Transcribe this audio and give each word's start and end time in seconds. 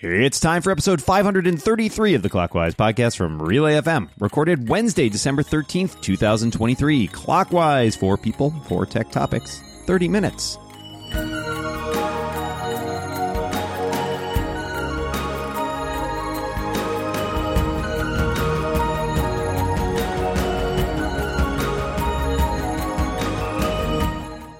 It's 0.00 0.38
time 0.38 0.62
for 0.62 0.70
episode 0.70 1.02
533 1.02 2.14
of 2.14 2.22
the 2.22 2.28
Clockwise 2.28 2.76
podcast 2.76 3.16
from 3.16 3.42
Relay 3.42 3.80
FM, 3.80 4.08
recorded 4.20 4.68
Wednesday, 4.68 5.08
December 5.08 5.42
13th, 5.42 6.00
2023. 6.00 7.08
Clockwise, 7.08 7.96
four 7.96 8.16
people, 8.16 8.52
four 8.68 8.86
tech 8.86 9.10
topics, 9.10 9.60
30 9.86 10.06
minutes. 10.06 10.56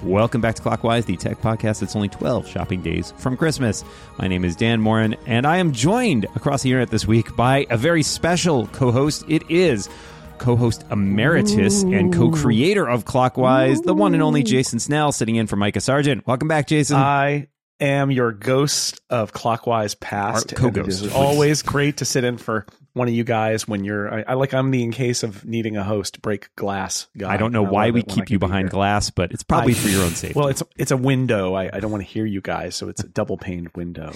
Welcome 0.08 0.40
back 0.40 0.54
to 0.54 0.62
Clockwise, 0.62 1.04
the 1.04 1.18
tech 1.18 1.42
podcast 1.42 1.80
that's 1.80 1.94
only 1.94 2.08
12 2.08 2.48
shopping 2.48 2.80
days 2.80 3.12
from 3.18 3.36
Christmas. 3.36 3.84
My 4.18 4.26
name 4.26 4.42
is 4.42 4.56
Dan 4.56 4.80
Moren, 4.80 5.14
and 5.26 5.46
I 5.46 5.58
am 5.58 5.70
joined 5.70 6.24
across 6.34 6.62
the 6.62 6.70
internet 6.70 6.88
this 6.88 7.06
week 7.06 7.36
by 7.36 7.66
a 7.68 7.76
very 7.76 8.02
special 8.02 8.68
co 8.68 8.90
host. 8.90 9.26
It 9.28 9.50
is 9.50 9.90
co 10.38 10.56
host 10.56 10.86
emeritus 10.90 11.84
Ooh. 11.84 11.92
and 11.92 12.14
co 12.14 12.30
creator 12.30 12.88
of 12.88 13.04
Clockwise, 13.04 13.80
Ooh. 13.80 13.82
the 13.82 13.92
one 13.92 14.14
and 14.14 14.22
only 14.22 14.42
Jason 14.42 14.78
Snell, 14.78 15.12
sitting 15.12 15.36
in 15.36 15.46
for 15.46 15.56
Micah 15.56 15.82
Sargent. 15.82 16.26
Welcome 16.26 16.48
back, 16.48 16.68
Jason. 16.68 16.96
I 16.96 17.48
am 17.80 18.10
your 18.10 18.32
ghost 18.32 19.00
of 19.10 19.32
Clockwise 19.32 19.94
past. 19.94 20.54
Co-ghost. 20.54 21.12
Always 21.12 21.62
great 21.62 21.98
to 21.98 22.04
sit 22.04 22.24
in 22.24 22.38
for 22.38 22.66
one 22.94 23.08
of 23.08 23.14
you 23.14 23.24
guys 23.24 23.68
when 23.68 23.84
you're 23.84 24.12
I, 24.12 24.24
I, 24.28 24.34
like 24.34 24.52
I'm 24.52 24.70
the 24.70 24.82
in 24.82 24.90
case 24.90 25.22
of 25.22 25.44
needing 25.44 25.76
a 25.76 25.84
host 25.84 26.20
break 26.20 26.54
glass 26.56 27.06
guy. 27.16 27.32
I 27.32 27.36
don't 27.36 27.52
know 27.52 27.62
why 27.62 27.90
we 27.90 28.02
keep 28.02 28.30
you 28.30 28.38
behind 28.38 28.70
glass, 28.70 29.10
but 29.10 29.32
it's 29.32 29.42
probably 29.42 29.72
I, 29.72 29.76
for 29.76 29.88
your 29.88 30.02
own 30.02 30.10
safety. 30.10 30.38
Well, 30.38 30.48
it's 30.48 30.62
it's 30.76 30.90
a 30.90 30.96
window. 30.96 31.54
I, 31.54 31.70
I 31.72 31.80
don't 31.80 31.90
want 31.90 32.04
to 32.04 32.10
hear 32.10 32.26
you 32.26 32.40
guys, 32.40 32.74
so 32.74 32.88
it's 32.88 33.02
a 33.02 33.08
double 33.08 33.38
paned 33.38 33.70
window. 33.74 34.12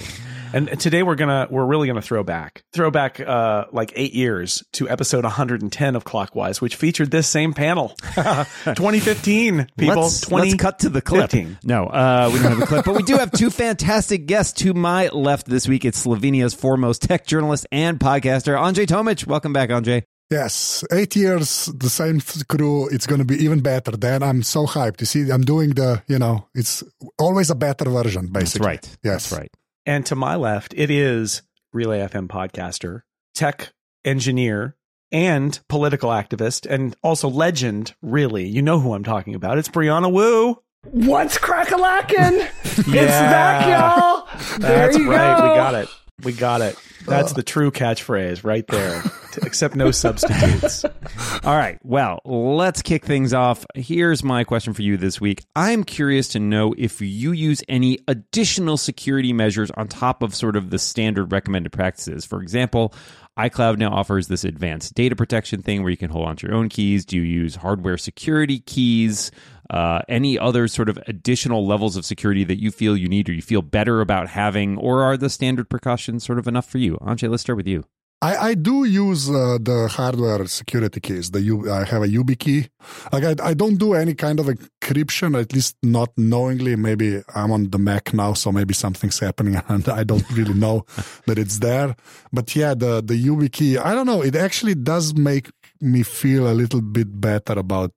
And 0.55 0.79
today 0.79 1.02
we're 1.02 1.15
gonna 1.15 1.47
we're 1.51 1.65
really 1.65 1.87
gonna 1.87 2.02
throw 2.02 2.23
back 2.23 2.62
throw 2.75 2.91
back 2.91 3.20
uh 3.20 3.64
like 3.72 3.92
eight 3.97 4.12
years 4.12 4.62
to 4.72 4.89
episode 4.89 5.25
110 5.25 5.97
of 5.97 6.05
Clockwise, 6.05 6.61
which 6.61 6.77
featured 6.77 7.11
this 7.11 7.27
same 7.27 7.55
panel. 7.55 7.89
2015 8.14 9.69
people. 9.78 10.03
Let's, 10.03 10.20
20, 10.20 10.50
let's 10.50 10.61
cut 10.61 10.78
to 10.81 10.91
the 10.91 11.00
clip. 11.00 11.31
15. 11.31 11.59
No, 11.64 11.86
uh, 11.86 12.31
we 12.33 12.39
don't 12.39 12.53
have 12.53 12.62
a 12.62 12.67
clip, 12.67 12.84
but 12.84 12.94
we 12.94 13.03
do 13.03 13.17
have 13.17 13.33
two 13.33 13.48
fantastic 13.48 14.27
guests 14.27 14.53
to 14.61 14.75
my 14.75 15.09
left 15.09 15.47
this 15.47 15.67
week. 15.67 15.86
It's 15.86 16.05
Slovenia's 16.05 16.53
foremost 16.53 17.03
tech 17.03 17.27
journalist 17.27 17.66
and 17.72 17.98
podcaster. 17.98 18.55
Anže 18.59 18.87
Tomić. 18.87 19.27
Welcome 19.27 19.55
back, 19.55 19.70
Anže. 19.70 20.03
Yes, 20.31 20.83
eight 20.91 21.14
years, 21.14 21.66
the 21.66 21.91
same 21.91 22.20
crew. 22.48 22.89
It's 22.89 23.06
going 23.06 23.19
to 23.19 23.25
be 23.25 23.37
even 23.44 23.61
better. 23.61 23.92
Then 23.92 24.22
I'm 24.22 24.42
so 24.42 24.66
hyped. 24.66 25.00
You 25.00 25.06
see, 25.06 25.31
I'm 25.31 25.42
doing 25.42 25.70
the, 25.70 26.03
you 26.09 26.19
know, 26.19 26.48
it's 26.55 26.83
always 27.19 27.50
a 27.50 27.55
better 27.55 27.84
version, 27.91 28.28
basically. 28.28 28.66
That's 28.66 28.89
right. 28.89 28.98
Yes. 29.03 29.28
That's 29.28 29.41
right. 29.41 29.50
And 29.84 30.06
to 30.06 30.14
my 30.14 30.36
left, 30.36 30.75
it 30.77 30.91
is 30.91 31.42
Relay 31.72 32.00
FM 32.00 32.28
podcaster, 32.28 33.02
tech 33.34 33.72
engineer, 34.05 34.77
and 35.11 35.58
political 35.69 36.11
activist, 36.11 36.70
and 36.70 36.97
also 37.02 37.28
legend, 37.28 37.94
really. 38.00 38.47
You 38.47 38.62
know 38.62 38.78
who 38.78 38.94
I'm 38.94 39.05
talking 39.05 39.34
about. 39.34 39.58
It's 39.58 39.69
Brianna 39.69 40.12
Wu. 40.12 40.62
What's 40.91 41.38
crackalackin'? 41.38 42.38
yeah. 42.38 42.48
It's 43.03 43.10
back, 43.10 43.66
y'all. 43.66 44.58
There 44.58 44.86
That's 44.86 44.98
right. 45.00 45.38
Go. 45.38 45.42
We 45.50 45.56
got 45.56 45.75
it. 45.75 45.88
We 46.23 46.33
got 46.33 46.61
it. 46.61 46.77
That's 47.06 47.33
the 47.33 47.42
true 47.42 47.70
catchphrase 47.70 48.45
right 48.45 48.67
there. 48.67 49.03
Except 49.42 49.75
no 49.75 49.91
substitutes. 49.91 50.84
All 51.45 51.56
right. 51.56 51.78
Well, 51.83 52.20
let's 52.25 52.83
kick 52.83 53.05
things 53.05 53.33
off. 53.33 53.67
Here's 53.75 54.23
my 54.23 54.45
question 54.45 54.75
for 54.75 54.83
you 54.83 54.97
this 54.97 55.20
week. 55.20 55.45
I'm 55.56 55.84
curious 55.84 56.28
to 56.28 56.39
know 56.39 56.75
if 56.77 57.00
you 57.00 57.33
use 57.33 57.62
any 57.69 57.98
additional 58.09 58.77
security 58.77 59.33
measures 59.33 59.70
on 59.73 59.89
top 59.89 60.23
of 60.23 60.34
sort 60.34 60.55
of 60.55 60.70
the 60.70 60.78
standard 60.78 61.33
recommended 61.33 61.73
practices. 61.73 62.25
For 62.25 62.43
example, 62.43 62.95
iCloud 63.38 63.78
now 63.78 63.91
offers 63.91 64.28
this 64.28 64.44
advanced 64.44 64.94
data 64.94 65.16
protection 65.16 65.62
thing 65.62 65.83
where 65.83 65.91
you 65.91 65.97
can 65.97 66.11
hold 66.11 66.28
onto 66.28 66.47
your 66.47 66.56
own 66.56 66.69
keys. 66.69 67.04
Do 67.04 67.16
you 67.16 67.22
use 67.22 67.56
hardware 67.56 67.97
security 67.97 68.60
keys? 68.60 69.31
Uh, 69.70 70.03
any 70.09 70.38
other 70.38 70.69
sort 70.69 70.91
of 70.91 70.98
additional 71.06 71.66
levels 71.66 71.97
of 71.97 72.04
security 72.04 72.44
that 72.44 72.60
you 72.60 72.71
feel 72.71 72.94
you 72.94 73.09
need 73.09 73.28
or 73.28 73.32
you 73.32 73.41
feel 73.41 73.62
better 73.62 74.03
about 74.03 74.28
having, 74.28 74.76
or 74.76 75.03
are 75.03 75.16
the 75.16 75.31
standard 75.31 75.71
precautions 75.71 76.25
sort 76.25 76.38
of 76.38 76.47
enough 76.47 76.69
for 76.69 76.76
you? 76.76 76.98
Anže, 77.00 77.31
let's 77.31 77.42
start 77.42 77.56
with 77.56 77.66
you. 77.66 77.84
I, 78.22 78.50
I 78.50 78.55
do 78.55 78.84
use 78.84 79.28
uh, 79.28 79.59
the 79.60 79.88
hardware 79.91 80.47
security 80.47 81.00
keys. 81.00 81.33
The 81.33 81.41
U, 81.41 81.72
I 81.72 81.83
have 81.84 82.03
a 82.03 82.06
YubiKey. 82.06 82.69
Like 83.12 83.25
I, 83.25 83.50
I 83.50 83.55
don't 83.55 83.77
do 83.77 83.94
any 83.94 84.15
kind 84.15 84.38
of 84.38 84.47
encryption, 84.47 85.38
at 85.38 85.53
least 85.53 85.77
not 85.83 86.10
knowingly. 86.16 86.77
Maybe 86.77 87.21
I'm 87.34 87.50
on 87.50 87.71
the 87.71 87.78
Mac 87.78 88.15
now, 88.15 88.34
so 88.34 88.53
maybe 88.53 88.75
something's 88.75 89.19
happening 89.19 89.60
and 89.69 89.88
I 89.88 90.05
don't 90.05 90.28
really 90.31 90.55
know 90.55 90.87
that 91.27 91.37
it's 91.37 91.59
there. 91.59 91.97
But 92.33 92.55
yeah, 92.55 92.75
the 92.75 93.03
the 93.03 93.21
YubiKey. 93.21 93.84
I 93.84 93.93
don't 93.93 94.06
know. 94.06 94.22
It 94.22 94.37
actually 94.37 94.77
does 94.77 95.15
make 95.15 95.50
me 95.81 96.04
feel 96.04 96.47
a 96.47 96.54
little 96.54 96.81
bit 96.81 97.21
better 97.21 97.54
about 97.54 97.93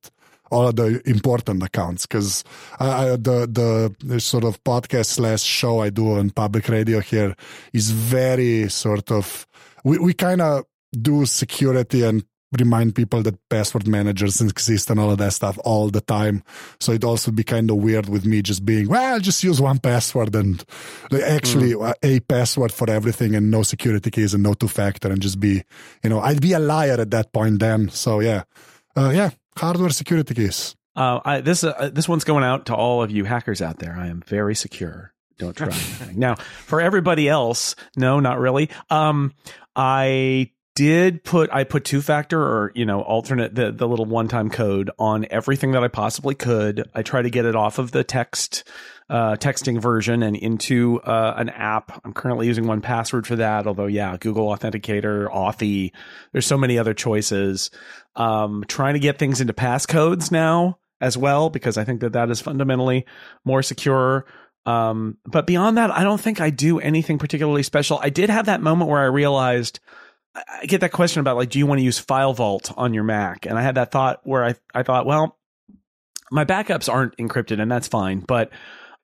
all 0.52 0.68
of 0.68 0.76
the 0.76 1.02
important 1.10 1.64
accounts 1.64 2.06
because 2.06 2.44
the 2.80 3.96
the 4.00 4.20
sort 4.20 4.44
of 4.44 4.64
podcast 4.64 5.08
slash 5.08 5.42
show 5.42 5.82
I 5.82 5.90
do 5.90 6.14
on 6.14 6.30
public 6.30 6.68
radio 6.70 7.00
here 7.00 7.36
is 7.74 7.92
very 7.92 8.70
sort 8.70 9.12
of 9.12 9.48
we, 9.84 9.98
we 9.98 10.14
kind 10.14 10.42
of 10.42 10.66
do 10.92 11.26
security 11.26 12.04
and 12.04 12.24
remind 12.60 12.96
people 12.96 13.22
that 13.24 13.38
password 13.50 13.88
managers 13.88 14.42
exist 14.42 14.90
and 14.90 15.00
all 15.00 15.12
of 15.12 15.18
that 15.18 15.34
stuff 15.34 15.58
all 15.64 15.90
the 15.90 16.02
time. 16.02 16.44
So 16.80 16.92
it 16.92 17.04
also 17.04 17.32
be 17.32 17.44
kind 17.44 17.70
of 17.70 17.78
weird 17.78 18.10
with 18.10 18.26
me 18.26 18.42
just 18.42 18.66
being, 18.66 18.88
well, 18.88 19.20
just 19.20 19.44
use 19.44 19.62
one 19.62 19.80
password 19.80 20.36
and 20.36 20.64
actually 21.26 21.74
mm. 21.74 21.94
a 22.04 22.20
password 22.22 22.72
for 22.72 22.90
everything 22.90 23.36
and 23.36 23.52
no 23.52 23.64
security 23.64 24.12
keys 24.12 24.34
and 24.34 24.44
no 24.44 24.54
two 24.54 24.68
factor 24.68 25.12
and 25.12 25.22
just 25.22 25.40
be, 25.40 25.64
you 26.04 26.10
know, 26.10 26.20
I'd 26.20 26.42
be 26.42 26.54
a 26.54 26.60
liar 26.60 26.98
at 27.00 27.12
that 27.12 27.34
point 27.34 27.60
then. 27.60 27.90
So 27.90 28.20
yeah, 28.20 28.44
uh, 28.96 29.12
yeah, 29.14 29.32
hardware 29.58 29.90
security 29.90 30.34
keys. 30.34 30.76
Uh, 30.96 31.20
I, 31.26 31.42
this 31.42 31.64
uh, 31.64 31.90
this 31.92 32.08
one's 32.08 32.24
going 32.24 32.44
out 32.44 32.68
to 32.68 32.76
all 32.76 33.04
of 33.04 33.12
you 33.12 33.26
hackers 33.26 33.62
out 33.62 33.80
there. 33.80 33.96
I 33.98 34.08
am 34.08 34.22
very 34.26 34.56
secure. 34.56 35.14
Don't 35.38 35.56
try. 35.56 35.70
now, 36.16 36.36
for 36.36 36.80
everybody 36.80 37.28
else, 37.28 37.76
no, 37.98 38.20
not 38.22 38.40
really. 38.40 38.70
Um, 38.90 39.34
I 39.76 40.52
did 40.76 41.24
put 41.24 41.50
I 41.52 41.64
put 41.64 41.86
two 41.86 42.02
factor 42.02 42.42
or 42.42 42.72
you 42.76 42.86
know 42.86 43.02
alternate 43.02 43.56
the 43.56 43.72
the 43.72 43.88
little 43.88 44.06
one 44.06 44.28
time 44.28 44.50
code 44.50 44.92
on 45.00 45.26
everything 45.30 45.72
that 45.72 45.84
I 45.84 45.88
possibly 45.90 46.36
could. 46.36 46.90
I 46.94 47.02
try 47.02 47.22
to 47.22 47.30
get 47.30 47.46
it 47.46 47.56
off 47.56 47.80
of 47.80 47.92
the 47.92 48.04
text 48.04 48.66
uh, 49.10 49.36
texting 49.36 49.80
version 49.80 50.24
and 50.24 50.36
into 50.36 51.00
uh, 51.02 51.36
an 51.38 51.50
app. 51.50 52.02
I'm 52.04 52.14
currently 52.14 52.48
using 52.48 52.66
1Password 52.66 53.26
for 53.26 53.36
that. 53.36 53.68
Although 53.68 53.86
yeah, 53.86 54.18
Google 54.18 54.48
Authenticator, 54.48 55.30
Authy. 55.30 55.92
There's 56.32 56.48
so 56.48 56.58
many 56.58 56.78
other 56.78 56.94
choices. 56.94 57.72
Um, 58.16 58.64
trying 58.68 58.94
to 58.94 59.00
get 59.00 59.20
things 59.20 59.42
into 59.42 59.54
passcodes 59.54 60.32
now 60.32 60.80
as 61.02 61.18
well 61.18 61.50
because 61.50 61.78
I 61.78 61.84
think 61.84 62.02
that 62.02 62.14
that 62.14 62.30
is 62.30 62.42
fundamentally 62.42 63.06
more 63.44 63.62
secure. 63.62 64.26
Um, 64.66 65.18
but 65.26 65.46
beyond 65.46 65.78
that, 65.78 65.92
I 65.92 66.04
don't 66.04 66.20
think 66.20 66.42
I 66.42 66.50
do 66.50 66.80
anything 66.80 67.20
particularly 67.20 67.64
special. 67.64 68.00
I 68.02 68.10
did 68.10 68.30
have 68.30 68.48
that 68.48 68.62
moment 68.62 68.90
where 68.90 69.02
I 69.02 69.06
realized 69.06 69.80
I 70.36 70.66
get 70.66 70.82
that 70.82 70.92
question 70.92 71.20
about 71.20 71.38
like, 71.38 71.50
do 71.50 71.60
you 71.60 71.68
want 71.68 71.80
to 71.80 71.84
use 71.84 72.00
File 72.00 72.34
Vault 72.34 72.72
on 72.76 72.94
your 72.94 73.04
Mac? 73.04 73.46
And 73.46 73.58
I 73.58 73.62
had 73.62 73.76
that 73.76 73.92
thought 73.92 74.22
where 74.24 74.44
I 74.44 74.56
I 74.74 74.84
thought, 74.84 75.06
well, 75.06 75.38
my 76.32 76.46
backups 76.46 76.92
aren't 76.92 77.16
encrypted, 77.18 77.62
and 77.62 77.72
that's 77.72 77.88
fine, 77.88 78.20
but 78.20 78.50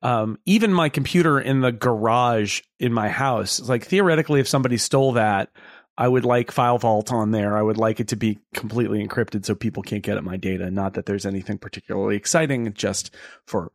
um, 0.02 0.38
even 0.46 0.72
my 0.72 0.88
computer 0.88 1.40
in 1.40 1.60
the 1.60 1.72
garage 1.72 2.62
in 2.78 2.92
my 2.92 3.08
house, 3.08 3.60
like 3.60 3.84
theoretically, 3.84 4.40
if 4.40 4.48
somebody 4.48 4.76
stole 4.76 5.12
that, 5.12 5.50
I 5.96 6.08
would 6.08 6.24
like 6.24 6.50
File 6.50 6.78
Vault 6.78 7.12
on 7.12 7.30
there. 7.30 7.56
I 7.56 7.62
would 7.62 7.76
like 7.76 8.00
it 8.00 8.08
to 8.08 8.16
be 8.16 8.38
completely 8.54 9.06
encrypted 9.06 9.44
so 9.44 9.54
people 9.54 9.82
can't 9.82 10.02
get 10.02 10.16
at 10.16 10.24
my 10.24 10.36
data. 10.36 10.70
Not 10.70 10.94
that 10.94 11.06
there's 11.06 11.26
anything 11.26 11.58
particularly 11.58 12.16
exciting, 12.16 12.72
just 12.72 13.14
for 13.46 13.70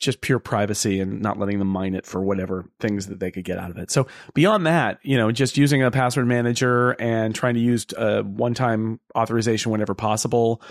just 0.00 0.20
pure 0.20 0.38
privacy 0.38 1.00
and 1.00 1.20
not 1.20 1.38
letting 1.38 1.58
them 1.58 1.68
mine 1.68 1.94
it 1.94 2.06
for 2.06 2.22
whatever 2.22 2.64
things 2.80 3.08
that 3.08 3.20
they 3.20 3.30
could 3.30 3.44
get 3.44 3.58
out 3.58 3.70
of 3.70 3.78
it. 3.78 3.90
So 3.90 4.06
beyond 4.32 4.66
that, 4.66 4.98
you 5.02 5.16
know, 5.16 5.32
just 5.32 5.56
using 5.58 5.82
a 5.82 5.90
password 5.90 6.26
manager 6.26 6.90
and 6.92 7.34
trying 7.34 7.54
to 7.54 7.60
use 7.60 7.84
a 7.96 8.22
one-time 8.22 9.00
authorization 9.16 9.72
whenever 9.72 9.94
possible. 9.94 10.62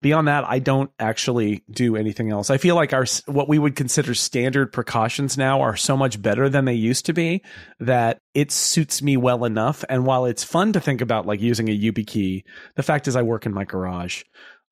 Beyond 0.00 0.28
that, 0.28 0.44
I 0.44 0.60
don't 0.60 0.90
actually 1.00 1.64
do 1.70 1.96
anything 1.96 2.30
else. 2.30 2.50
I 2.50 2.58
feel 2.58 2.76
like 2.76 2.92
our 2.92 3.04
what 3.26 3.48
we 3.48 3.58
would 3.58 3.74
consider 3.74 4.14
standard 4.14 4.72
precautions 4.72 5.36
now 5.36 5.60
are 5.62 5.76
so 5.76 5.96
much 5.96 6.22
better 6.22 6.48
than 6.48 6.66
they 6.66 6.74
used 6.74 7.06
to 7.06 7.12
be 7.12 7.42
that 7.80 8.20
it 8.32 8.52
suits 8.52 9.02
me 9.02 9.16
well 9.16 9.44
enough. 9.44 9.84
And 9.88 10.06
while 10.06 10.24
it's 10.26 10.44
fun 10.44 10.72
to 10.74 10.80
think 10.80 11.00
about 11.00 11.26
like 11.26 11.40
using 11.40 11.68
a 11.68 11.76
YubiKey, 11.76 12.44
the 12.76 12.82
fact 12.82 13.08
is 13.08 13.16
I 13.16 13.22
work 13.22 13.44
in 13.44 13.52
my 13.52 13.64
garage 13.64 14.22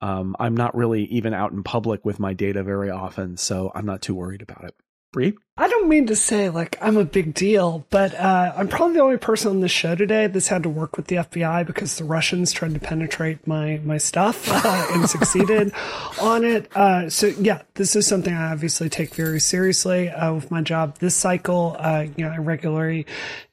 um, 0.00 0.36
I'm 0.38 0.56
not 0.56 0.74
really 0.76 1.04
even 1.04 1.34
out 1.34 1.52
in 1.52 1.62
public 1.62 2.04
with 2.04 2.18
my 2.18 2.34
data 2.34 2.62
very 2.62 2.90
often, 2.90 3.36
so 3.36 3.72
I'm 3.74 3.86
not 3.86 4.02
too 4.02 4.14
worried 4.14 4.42
about 4.42 4.64
it. 4.64 4.74
Bree? 5.12 5.34
I 5.58 5.68
don't 5.68 5.88
mean 5.88 6.06
to 6.08 6.16
say 6.16 6.50
like 6.50 6.76
I'm 6.82 6.98
a 6.98 7.04
big 7.04 7.32
deal, 7.32 7.86
but 7.88 8.14
uh, 8.14 8.52
I'm 8.54 8.68
probably 8.68 8.96
the 8.96 9.02
only 9.02 9.16
person 9.16 9.48
on 9.48 9.60
the 9.60 9.68
show 9.68 9.94
today 9.94 10.26
that's 10.26 10.48
had 10.48 10.62
to 10.64 10.68
work 10.68 10.98
with 10.98 11.06
the 11.06 11.16
FBI 11.16 11.66
because 11.66 11.96
the 11.96 12.04
Russians 12.04 12.52
tried 12.52 12.74
to 12.74 12.80
penetrate 12.80 13.46
my 13.46 13.80
my 13.82 13.96
stuff 13.96 14.50
uh, 14.50 14.86
and 14.90 15.08
succeeded 15.16 15.72
on 16.20 16.44
it. 16.44 16.70
Uh, 16.76 17.08
so 17.08 17.28
yeah, 17.28 17.62
this 17.72 17.96
is 17.96 18.06
something 18.06 18.34
I 18.34 18.52
obviously 18.52 18.90
take 18.90 19.14
very 19.14 19.40
seriously 19.40 20.10
uh, 20.10 20.34
with 20.34 20.50
my 20.50 20.60
job. 20.60 20.98
This 20.98 21.16
cycle, 21.16 21.76
uh, 21.78 22.04
you 22.16 22.26
know, 22.26 22.32
I 22.32 22.36
regularly 22.36 23.06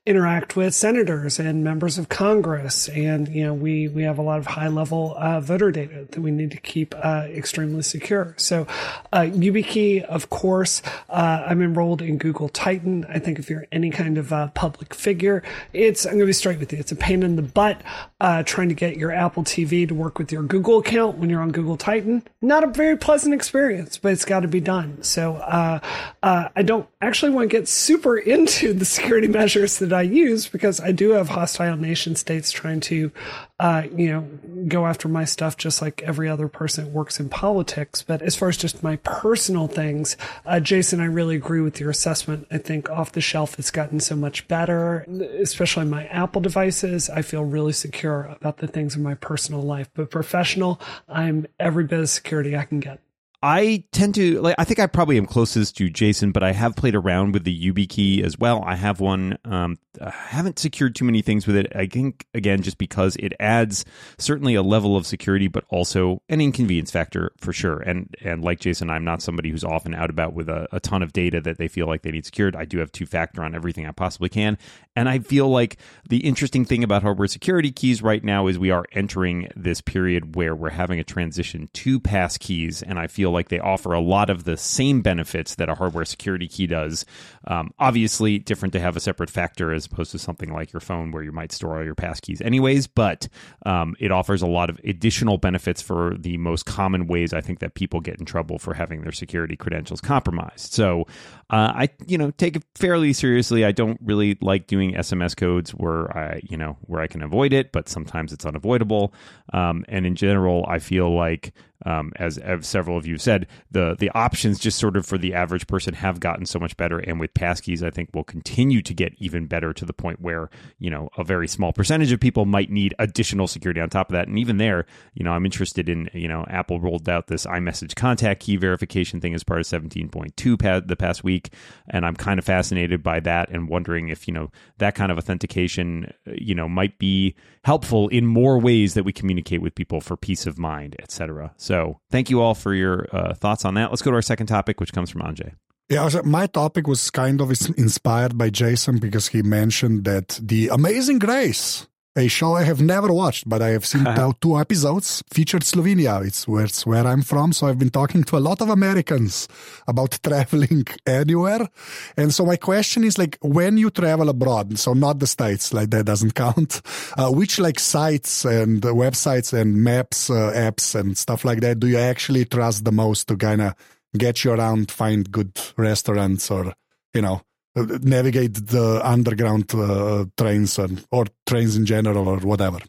interact 0.05 0.57
with 0.57 0.75
senators 0.75 1.39
and 1.39 1.63
members 1.63 1.97
of 1.97 2.09
Congress, 2.09 2.89
and 2.89 3.29
you 3.29 3.43
know 3.43 3.53
we 3.53 3.87
we 3.87 4.03
have 4.03 4.17
a 4.17 4.21
lot 4.21 4.37
of 4.37 4.45
high 4.45 4.67
level 4.67 5.15
uh, 5.17 5.39
voter 5.39 5.71
data 5.71 6.05
that 6.11 6.19
we 6.19 6.31
need 6.31 6.51
to 6.51 6.57
keep 6.57 6.93
uh, 7.01 7.25
extremely 7.29 7.81
secure. 7.81 8.33
So, 8.37 8.67
uh, 9.13 9.21
YubiKey, 9.21 10.03
of 10.03 10.29
course, 10.29 10.81
uh, 11.09 11.45
I'm 11.47 11.61
enrolled 11.61 11.92
in 12.01 12.17
Google 12.17 12.49
Titan. 12.49 13.05
I 13.09 13.19
think 13.19 13.39
if 13.39 13.49
you're 13.49 13.67
any 13.71 13.89
kind 13.89 14.17
of 14.17 14.33
uh, 14.33 14.47
public 14.49 14.93
figure, 14.93 15.43
it's 15.73 16.05
I'm 16.05 16.13
going 16.13 16.21
to 16.21 16.25
be 16.27 16.33
straight 16.33 16.59
with 16.59 16.73
you. 16.73 16.79
It's 16.79 16.91
a 16.91 16.95
pain 16.95 17.23
in 17.23 17.35
the 17.35 17.41
butt 17.41 17.81
uh, 18.19 18.43
trying 18.43 18.69
to 18.69 18.75
get 18.75 18.97
your 18.97 19.11
Apple 19.11 19.43
TV 19.43 19.87
to 19.87 19.93
work 19.93 20.17
with 20.17 20.31
your 20.31 20.43
Google 20.43 20.79
account 20.79 21.17
when 21.17 21.29
you're 21.29 21.41
on 21.41 21.51
Google 21.51 21.77
Titan. 21.77 22.23
Not 22.41 22.63
a 22.63 22.67
very 22.67 22.97
pleasant 22.97 23.33
experience, 23.33 23.97
but 23.97 24.11
it's 24.11 24.25
got 24.25 24.41
to 24.41 24.47
be 24.47 24.59
done. 24.59 25.03
So 25.03 25.35
I 25.43 26.63
don't 26.63 26.87
actually 27.01 27.31
want 27.31 27.49
to 27.49 27.57
get 27.57 27.67
super 27.67 28.17
into 28.33 28.73
the 28.73 28.85
security 28.85 29.27
measures 29.27 29.79
that 29.79 29.93
I 29.93 30.01
use 30.01 30.47
because 30.47 30.79
I 30.79 30.91
do 30.91 31.11
have 31.11 31.29
hostile 31.29 31.75
nation 31.77 32.15
states 32.15 32.51
trying 32.51 32.79
to, 32.81 33.11
uh, 33.59 33.83
you 33.95 34.11
know, 34.11 34.21
go 34.67 34.85
after 34.85 35.07
my 35.07 35.25
stuff 35.25 35.57
just 35.57 35.81
like 35.81 36.01
every 36.03 36.29
other 36.29 36.47
person 36.47 36.85
that 36.85 36.91
works 36.91 37.19
in 37.19 37.29
politics. 37.29 38.01
But 38.01 38.21
as 38.21 38.35
far 38.35 38.49
as 38.49 38.57
just 38.57 38.83
my 38.83 38.97
personal 38.97 39.67
things, 39.67 40.17
uh, 40.45 40.59
Jason, 40.59 40.99
I 40.99 41.05
really 41.05 41.35
agree 41.35 41.61
with 41.61 41.79
your 41.83 41.91
assessment. 41.91 42.47
I 42.49 42.57
think 42.57 42.89
off 42.89 43.11
the 43.11 43.21
shelf 43.21 43.59
it's 43.59 43.69
gotten 43.69 43.99
so 43.99 44.15
much 44.15 44.47
better, 44.47 45.05
especially 45.39 45.85
my 45.85 46.07
Apple 46.07 46.41
devices. 46.41 47.09
I 47.09 47.21
feel 47.21 47.43
really 47.43 47.73
secure 47.73 48.35
about 48.39 48.57
the 48.57 48.67
things 48.67 48.95
in 48.95 49.03
my 49.03 49.13
personal 49.13 49.61
life, 49.61 49.89
but 49.93 50.09
professional, 50.09 50.81
I'm 51.07 51.45
every 51.59 51.83
bit 51.83 51.99
of 51.99 52.09
security 52.09 52.57
I 52.57 52.63
can 52.63 52.79
get. 52.79 53.02
I 53.45 53.83
tend 53.91 54.15
to 54.15 54.39
like. 54.39 54.55
I 54.57 54.63
think 54.63 54.79
I 54.79 54.87
probably 54.87 55.17
am 55.17 55.25
closest 55.25 55.75
to 55.75 55.89
Jason, 55.89 56.31
but 56.31 56.43
I 56.43 56.53
have 56.53 56.77
played 56.77 56.95
around 56.95 57.33
with 57.33 57.43
the 57.43 57.53
YubiKey 57.53 58.23
as 58.23 58.39
well. 58.39 58.63
I 58.65 58.75
have 58.75 59.01
one. 59.01 59.37
Um, 59.43 59.77
I 60.01 60.11
haven't 60.11 60.59
secured 60.59 60.95
too 60.95 61.03
many 61.03 61.21
things 61.21 61.45
with 61.45 61.57
it. 61.57 61.67
I 61.75 61.87
think 61.87 62.25
again, 62.33 62.61
just 62.61 62.77
because 62.77 63.17
it 63.17 63.33
adds 63.41 63.83
certainly 64.17 64.55
a 64.55 64.61
level 64.61 64.95
of 64.95 65.05
security, 65.05 65.49
but 65.49 65.65
also 65.67 66.21
an 66.29 66.39
inconvenience 66.39 66.89
factor 66.89 67.33
for 67.37 67.51
sure. 67.51 67.81
And 67.81 68.15
and 68.23 68.41
like 68.45 68.61
Jason, 68.61 68.89
I'm 68.89 69.03
not 69.03 69.21
somebody 69.21 69.49
who's 69.49 69.65
often 69.65 69.93
out 69.93 70.09
about 70.09 70.33
with 70.33 70.47
a, 70.47 70.69
a 70.71 70.79
ton 70.79 71.03
of 71.03 71.11
data 71.11 71.41
that 71.41 71.57
they 71.57 71.67
feel 71.67 71.85
like 71.85 72.03
they 72.03 72.11
need 72.11 72.25
secured. 72.25 72.55
I 72.55 72.63
do 72.63 72.77
have 72.79 72.93
two 72.93 73.05
factor 73.05 73.43
on 73.43 73.53
everything 73.53 73.85
I 73.85 73.91
possibly 73.91 74.29
can, 74.29 74.57
and 74.95 75.09
I 75.09 75.19
feel 75.19 75.49
like 75.49 75.75
the 76.07 76.25
interesting 76.25 76.63
thing 76.63 76.81
about 76.81 77.01
hardware 77.01 77.27
security 77.27 77.73
keys 77.73 78.01
right 78.01 78.23
now 78.23 78.47
is 78.47 78.57
we 78.57 78.71
are 78.71 78.85
entering 78.93 79.49
this 79.53 79.81
period 79.81 80.37
where 80.37 80.55
we're 80.55 80.69
having 80.69 81.01
a 81.01 81.03
transition 81.03 81.69
to 81.73 81.99
pass 81.99 82.37
keys, 82.37 82.81
and 82.81 82.97
I 82.97 83.07
feel 83.07 83.32
like 83.33 83.49
they 83.49 83.59
offer 83.59 83.93
a 83.93 83.99
lot 83.99 84.29
of 84.29 84.45
the 84.45 84.55
same 84.55 85.01
benefits 85.01 85.55
that 85.55 85.69
a 85.69 85.75
hardware 85.75 86.05
security 86.05 86.47
key 86.47 86.67
does. 86.67 87.05
Um, 87.47 87.73
obviously, 87.79 88.39
different 88.39 88.73
to 88.73 88.79
have 88.79 88.95
a 88.95 88.99
separate 88.99 89.29
factor 89.29 89.73
as 89.73 89.85
opposed 89.85 90.11
to 90.11 90.19
something 90.19 90.53
like 90.53 90.71
your 90.71 90.79
phone 90.79 91.11
where 91.11 91.23
you 91.23 91.31
might 91.31 91.51
store 91.51 91.77
all 91.77 91.83
your 91.83 91.95
passkeys 91.95 92.41
anyways, 92.41 92.87
but 92.87 93.27
um, 93.65 93.95
it 93.99 94.11
offers 94.11 94.41
a 94.41 94.47
lot 94.47 94.69
of 94.69 94.79
additional 94.83 95.37
benefits 95.37 95.81
for 95.81 96.15
the 96.17 96.37
most 96.37 96.65
common 96.65 97.07
ways 97.07 97.33
I 97.33 97.41
think 97.41 97.59
that 97.59 97.73
people 97.73 97.99
get 97.99 98.19
in 98.19 98.25
trouble 98.25 98.59
for 98.59 98.73
having 98.73 99.01
their 99.01 99.11
security 99.11 99.55
credentials 99.55 100.01
compromised. 100.01 100.73
So 100.73 101.05
uh, 101.49 101.73
I, 101.75 101.89
you 102.07 102.17
know, 102.17 102.31
take 102.31 102.55
it 102.55 102.63
fairly 102.75 103.13
seriously. 103.13 103.65
I 103.65 103.71
don't 103.71 103.99
really 104.01 104.37
like 104.41 104.67
doing 104.67 104.93
SMS 104.93 105.35
codes 105.35 105.71
where 105.71 106.15
I, 106.17 106.41
you 106.43 106.57
know, 106.57 106.77
where 106.81 107.01
I 107.01 107.07
can 107.07 107.21
avoid 107.21 107.53
it, 107.53 107.71
but 107.71 107.89
sometimes 107.89 108.33
it's 108.33 108.45
unavoidable. 108.45 109.13
Um, 109.51 109.85
and 109.87 110.05
in 110.05 110.15
general, 110.15 110.65
I 110.67 110.79
feel 110.79 111.13
like 111.13 111.53
um, 111.85 112.13
as, 112.15 112.37
as, 112.37 112.65
several 112.65 112.97
of 112.97 113.05
you 113.05 113.17
said, 113.17 113.47
the 113.71 113.95
the 113.99 114.09
options 114.11 114.57
just 114.57 114.79
sort 114.79 114.95
of 114.95 115.05
for 115.05 115.17
the 115.17 115.33
average 115.33 115.67
person 115.67 115.93
have 115.93 116.19
gotten 116.19 116.45
so 116.45 116.59
much 116.59 116.77
better, 116.77 116.99
and 116.99 117.19
with 117.19 117.32
passkeys, 117.35 117.83
I 117.83 117.89
think 117.89 118.09
will 118.13 118.23
continue 118.23 118.81
to 118.81 118.93
get 118.93 119.13
even 119.17 119.45
better 119.45 119.73
to 119.73 119.85
the 119.85 119.93
point 119.93 120.21
where 120.21 120.49
you 120.79 120.89
know 120.89 121.09
a 121.17 121.23
very 121.23 121.47
small 121.47 121.73
percentage 121.73 122.11
of 122.11 122.19
people 122.19 122.45
might 122.45 122.71
need 122.71 122.95
additional 122.99 123.47
security 123.47 123.81
on 123.81 123.89
top 123.89 124.09
of 124.09 124.13
that. 124.13 124.27
And 124.27 124.39
even 124.39 124.57
there, 124.57 124.85
you 125.13 125.23
know, 125.23 125.31
I'm 125.31 125.45
interested 125.45 125.89
in 125.89 126.09
you 126.13 126.27
know 126.27 126.45
Apple 126.47 126.79
rolled 126.79 127.09
out 127.09 127.27
this 127.27 127.45
iMessage 127.45 127.95
contact 127.95 128.41
key 128.41 128.55
verification 128.55 129.21
thing 129.21 129.33
as 129.33 129.43
part 129.43 129.59
of 129.59 129.65
17.2 129.65 130.87
the 130.87 130.95
past 130.95 131.23
week, 131.23 131.53
and 131.89 132.05
I'm 132.05 132.15
kind 132.15 132.39
of 132.39 132.45
fascinated 132.45 133.03
by 133.03 133.19
that 133.21 133.49
and 133.49 133.67
wondering 133.67 134.09
if 134.09 134.27
you 134.27 134.33
know 134.33 134.51
that 134.77 134.95
kind 134.95 135.11
of 135.11 135.17
authentication 135.17 136.13
you 136.25 136.55
know 136.55 136.69
might 136.69 136.97
be 136.97 137.35
helpful 137.65 138.07
in 138.09 138.25
more 138.25 138.59
ways 138.59 138.93
that 138.93 139.03
we 139.03 139.13
communicate 139.13 139.61
with 139.61 139.75
people 139.75 140.01
for 140.01 140.15
peace 140.15 140.47
of 140.47 140.57
mind, 140.57 140.95
etc. 140.99 141.53
So 141.57 141.73
so 141.73 141.99
thank 142.11 142.29
you 142.29 142.39
all 142.39 142.53
for 142.53 142.75
your 142.75 143.07
uh, 143.11 143.33
thoughts 143.33 143.65
on 143.65 143.73
that. 143.73 143.89
Let's 143.89 144.03
go 144.03 144.11
to 144.11 144.15
our 144.15 144.21
second 144.21 144.45
topic, 144.45 144.79
which 144.79 144.93
comes 144.93 145.09
from 145.09 145.21
Anže. 145.21 145.53
Yeah, 145.89 146.09
my 146.23 146.47
topic 146.47 146.87
was 146.87 147.11
kind 147.11 147.41
of 147.41 147.51
inspired 147.77 148.37
by 148.37 148.49
Jason 148.49 148.99
because 148.99 149.27
he 149.27 149.41
mentioned 149.43 150.05
that 150.05 150.39
the 150.41 150.69
Amazing 150.69 151.19
Race 151.19 151.87
a 152.15 152.27
show 152.27 152.53
I 152.53 152.63
have 152.63 152.81
never 152.81 153.11
watched, 153.11 153.49
but 153.49 153.61
I 153.61 153.69
have 153.69 153.85
seen 153.85 154.05
about 154.07 154.39
two 154.39 154.59
episodes, 154.59 155.23
featured 155.31 155.63
Slovenia. 155.63 156.23
It's 156.25 156.47
where, 156.47 156.65
it's 156.65 156.85
where 156.85 157.05
I'm 157.05 157.23
from. 157.23 157.53
So 157.53 157.67
I've 157.67 157.79
been 157.79 157.89
talking 157.89 158.23
to 158.25 158.37
a 158.37 158.39
lot 158.39 158.61
of 158.61 158.69
Americans 158.69 159.47
about 159.87 160.19
traveling 160.23 160.85
anywhere. 161.07 161.67
And 162.15 162.33
so 162.33 162.45
my 162.45 162.55
question 162.55 163.03
is 163.03 163.17
like, 163.17 163.37
when 163.41 163.77
you 163.77 163.89
travel 163.89 164.29
abroad, 164.29 164.77
so 164.77 164.93
not 164.93 165.19
the 165.19 165.27
States, 165.27 165.73
like 165.73 165.89
that 165.89 166.05
doesn't 166.05 166.35
count, 166.35 166.81
uh, 167.17 167.31
which 167.31 167.59
like 167.59 167.79
sites 167.79 168.45
and 168.45 168.81
websites 168.81 169.51
and 169.53 169.83
maps, 169.83 170.29
uh, 170.29 170.51
apps 170.55 170.93
and 170.93 171.17
stuff 171.17 171.43
like 171.43 171.61
that 171.61 171.79
do 171.79 171.87
you 171.87 171.97
actually 171.97 172.45
trust 172.45 172.85
the 172.85 172.91
most 172.91 173.27
to 173.27 173.35
kind 173.35 173.61
of 173.61 173.73
get 174.17 174.43
you 174.43 174.51
around, 174.51 174.91
find 174.91 175.31
good 175.31 175.59
restaurants 175.77 176.49
or, 176.51 176.73
you 177.13 177.21
know, 177.21 177.41
navigate 177.75 178.53
the 178.53 179.01
underground 179.03 179.73
uh, 179.73 180.25
trains 180.37 180.77
and, 180.77 181.05
or 181.11 181.25
trains 181.45 181.75
in 181.75 181.85
general 181.85 182.27
or 182.27 182.37
whatever. 182.37 182.79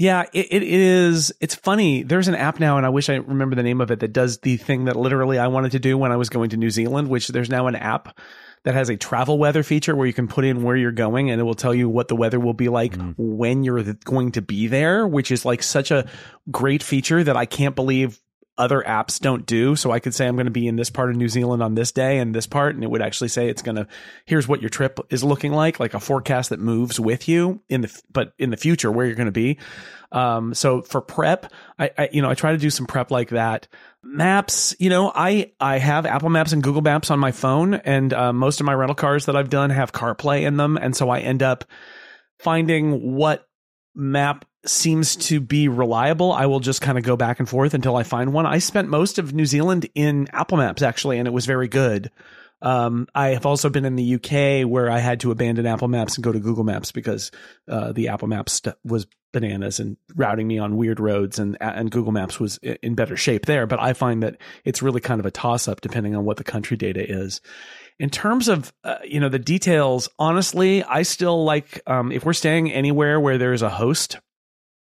Yeah, 0.00 0.24
it, 0.32 0.46
it 0.50 0.62
is. 0.62 1.30
It's 1.40 1.54
funny. 1.54 2.02
There's 2.02 2.26
an 2.26 2.34
app 2.34 2.58
now, 2.58 2.78
and 2.78 2.86
I 2.86 2.88
wish 2.88 3.10
I 3.10 3.16
remember 3.16 3.54
the 3.54 3.62
name 3.62 3.82
of 3.82 3.90
it 3.90 4.00
that 4.00 4.14
does 4.14 4.38
the 4.38 4.56
thing 4.56 4.86
that 4.86 4.96
literally 4.96 5.38
I 5.38 5.48
wanted 5.48 5.72
to 5.72 5.78
do 5.78 5.98
when 5.98 6.10
I 6.10 6.16
was 6.16 6.30
going 6.30 6.48
to 6.50 6.56
New 6.56 6.70
Zealand. 6.70 7.08
Which 7.08 7.28
there's 7.28 7.50
now 7.50 7.66
an 7.66 7.76
app 7.76 8.18
that 8.64 8.72
has 8.72 8.88
a 8.88 8.96
travel 8.96 9.36
weather 9.36 9.62
feature 9.62 9.94
where 9.94 10.06
you 10.06 10.14
can 10.14 10.26
put 10.26 10.46
in 10.46 10.62
where 10.62 10.74
you're 10.74 10.90
going, 10.90 11.30
and 11.30 11.38
it 11.38 11.44
will 11.44 11.52
tell 11.52 11.74
you 11.74 11.86
what 11.90 12.08
the 12.08 12.16
weather 12.16 12.40
will 12.40 12.54
be 12.54 12.70
like 12.70 12.92
mm. 12.92 13.14
when 13.18 13.62
you're 13.62 13.82
going 13.82 14.32
to 14.32 14.40
be 14.40 14.68
there. 14.68 15.06
Which 15.06 15.30
is 15.30 15.44
like 15.44 15.62
such 15.62 15.90
a 15.90 16.08
great 16.50 16.82
feature 16.82 17.22
that 17.22 17.36
I 17.36 17.44
can't 17.44 17.76
believe 17.76 18.18
other 18.60 18.82
apps 18.86 19.18
don't 19.18 19.46
do. 19.46 19.74
So 19.74 19.90
I 19.90 19.98
could 19.98 20.14
say 20.14 20.26
I'm 20.26 20.36
going 20.36 20.44
to 20.44 20.52
be 20.52 20.68
in 20.68 20.76
this 20.76 20.90
part 20.90 21.10
of 21.10 21.16
New 21.16 21.28
Zealand 21.28 21.62
on 21.62 21.74
this 21.74 21.90
day 21.90 22.18
and 22.18 22.34
this 22.34 22.46
part, 22.46 22.74
and 22.74 22.84
it 22.84 22.90
would 22.90 23.02
actually 23.02 23.28
say 23.28 23.48
it's 23.48 23.62
going 23.62 23.76
to 23.76 23.86
here's 24.26 24.46
what 24.46 24.60
your 24.60 24.68
trip 24.68 25.00
is 25.10 25.24
looking 25.24 25.52
like, 25.52 25.80
like 25.80 25.94
a 25.94 26.00
forecast 26.00 26.50
that 26.50 26.60
moves 26.60 27.00
with 27.00 27.28
you 27.28 27.62
in 27.68 27.80
the 27.80 28.02
but 28.12 28.34
in 28.38 28.50
the 28.50 28.56
future 28.56 28.92
where 28.92 29.06
you're 29.06 29.16
going 29.16 29.26
to 29.26 29.32
be. 29.32 29.58
Um, 30.12 30.54
so 30.54 30.82
for 30.82 31.00
prep, 31.00 31.52
I, 31.78 31.90
I 31.96 32.08
you 32.12 32.20
know 32.20 32.30
I 32.30 32.34
try 32.34 32.52
to 32.52 32.58
do 32.58 32.70
some 32.70 32.86
prep 32.86 33.10
like 33.10 33.30
that. 33.30 33.66
Maps, 34.02 34.74
you 34.78 34.90
know, 34.90 35.10
I 35.14 35.52
I 35.58 35.78
have 35.78 36.06
Apple 36.06 36.30
Maps 36.30 36.52
and 36.52 36.62
Google 36.62 36.82
Maps 36.82 37.10
on 37.10 37.18
my 37.18 37.32
phone, 37.32 37.74
and 37.74 38.12
uh, 38.12 38.32
most 38.32 38.60
of 38.60 38.66
my 38.66 38.74
rental 38.74 38.94
cars 38.94 39.26
that 39.26 39.36
I've 39.36 39.50
done 39.50 39.70
have 39.70 39.92
CarPlay 39.92 40.42
in 40.42 40.56
them, 40.56 40.76
and 40.76 40.94
so 40.94 41.08
I 41.08 41.20
end 41.20 41.42
up 41.42 41.64
finding 42.38 43.14
what 43.14 43.46
map 43.94 44.44
seems 44.66 45.16
to 45.16 45.40
be 45.40 45.68
reliable, 45.68 46.32
I 46.32 46.46
will 46.46 46.60
just 46.60 46.80
kind 46.80 46.98
of 46.98 47.04
go 47.04 47.16
back 47.16 47.38
and 47.38 47.48
forth 47.48 47.74
until 47.74 47.96
I 47.96 48.02
find 48.02 48.32
one. 48.32 48.46
I 48.46 48.58
spent 48.58 48.88
most 48.88 49.18
of 49.18 49.32
New 49.32 49.46
Zealand 49.46 49.88
in 49.94 50.28
Apple 50.32 50.58
Maps 50.58 50.82
actually, 50.82 51.18
and 51.18 51.26
it 51.26 51.32
was 51.32 51.46
very 51.46 51.68
good. 51.68 52.10
Um, 52.62 53.06
I 53.14 53.28
have 53.28 53.46
also 53.46 53.70
been 53.70 53.86
in 53.86 53.96
the 53.96 54.16
UK 54.16 54.68
where 54.68 54.90
I 54.90 54.98
had 54.98 55.20
to 55.20 55.30
abandon 55.30 55.66
Apple 55.66 55.88
Maps 55.88 56.16
and 56.16 56.24
go 56.24 56.32
to 56.32 56.38
Google 56.38 56.64
Maps 56.64 56.92
because 56.92 57.30
uh, 57.68 57.92
the 57.92 58.08
Apple 58.08 58.28
Maps 58.28 58.54
st- 58.54 58.76
was 58.84 59.06
bananas 59.32 59.80
and 59.80 59.96
routing 60.14 60.46
me 60.46 60.58
on 60.58 60.76
weird 60.76 61.00
roads, 61.00 61.38
and 61.38 61.56
and 61.60 61.90
Google 61.90 62.12
Maps 62.12 62.38
was 62.38 62.58
in 62.58 62.94
better 62.94 63.16
shape 63.16 63.46
there. 63.46 63.66
But 63.66 63.80
I 63.80 63.94
find 63.94 64.22
that 64.22 64.36
it's 64.64 64.82
really 64.82 65.00
kind 65.00 65.20
of 65.20 65.26
a 65.26 65.30
toss 65.30 65.68
up 65.68 65.80
depending 65.80 66.14
on 66.14 66.24
what 66.24 66.36
the 66.36 66.44
country 66.44 66.76
data 66.76 67.02
is. 67.02 67.40
In 67.98 68.10
terms 68.10 68.48
of 68.48 68.72
uh, 68.84 68.96
you 69.04 69.20
know 69.20 69.30
the 69.30 69.38
details, 69.38 70.10
honestly, 70.18 70.84
I 70.84 71.02
still 71.02 71.44
like 71.44 71.80
um, 71.86 72.12
if 72.12 72.26
we're 72.26 72.34
staying 72.34 72.70
anywhere 72.70 73.18
where 73.18 73.38
there's 73.38 73.62
a 73.62 73.70
host 73.70 74.18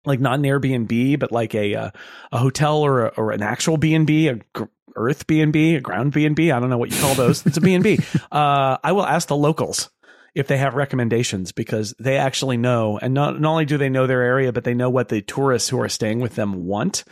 like 0.09 0.19
not 0.19 0.39
an 0.39 0.43
Airbnb, 0.43 1.19
but 1.19 1.31
like 1.31 1.55
a 1.55 1.75
uh, 1.75 1.91
a 2.31 2.37
hotel 2.37 2.77
or 2.79 3.05
a, 3.05 3.07
or 3.15 3.31
an 3.31 3.41
actual 3.41 3.77
B 3.77 3.93
and 3.95 4.05
B, 4.05 4.27
a 4.27 4.35
gr- 4.53 4.65
Earth 4.95 5.27
B 5.27 5.41
and 5.41 5.53
B, 5.53 5.75
a 5.75 5.81
ground 5.81 6.11
B 6.11 6.25
and 6.25 6.35
B. 6.35 6.51
I 6.51 6.59
don't 6.59 6.69
know 6.69 6.77
what 6.77 6.91
you 6.91 6.99
call 6.99 7.15
those. 7.15 7.45
It's 7.45 7.57
a 7.57 7.61
B 7.61 7.73
and 7.73 7.83
B. 7.83 7.99
Uh, 8.31 8.77
I 8.83 8.91
will 8.91 9.05
ask 9.05 9.27
the 9.27 9.35
locals 9.35 9.89
if 10.35 10.47
they 10.47 10.57
have 10.57 10.75
recommendations 10.75 11.51
because 11.51 11.93
they 11.99 12.17
actually 12.17 12.57
know 12.57 12.99
and 13.01 13.13
not, 13.13 13.39
not 13.39 13.51
only 13.51 13.65
do 13.65 13.77
they 13.77 13.89
know 13.89 14.07
their 14.07 14.21
area 14.21 14.53
but 14.53 14.63
they 14.63 14.73
know 14.73 14.89
what 14.89 15.09
the 15.09 15.21
tourists 15.21 15.69
who 15.69 15.79
are 15.79 15.89
staying 15.89 16.19
with 16.19 16.35
them 16.35 16.65
want 16.65 17.03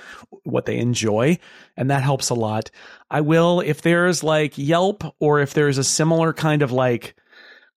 what 0.43 0.65
they 0.65 0.77
enjoy 0.77 1.37
and 1.75 1.89
that 1.89 2.03
helps 2.03 2.29
a 2.29 2.35
lot 2.35 2.69
i 3.09 3.19
will 3.19 3.59
if 3.61 3.81
there's 3.81 4.23
like 4.23 4.57
yelp 4.57 5.03
or 5.19 5.39
if 5.39 5.53
there's 5.53 5.77
a 5.77 5.83
similar 5.83 6.33
kind 6.33 6.61
of 6.61 6.71
like 6.71 7.15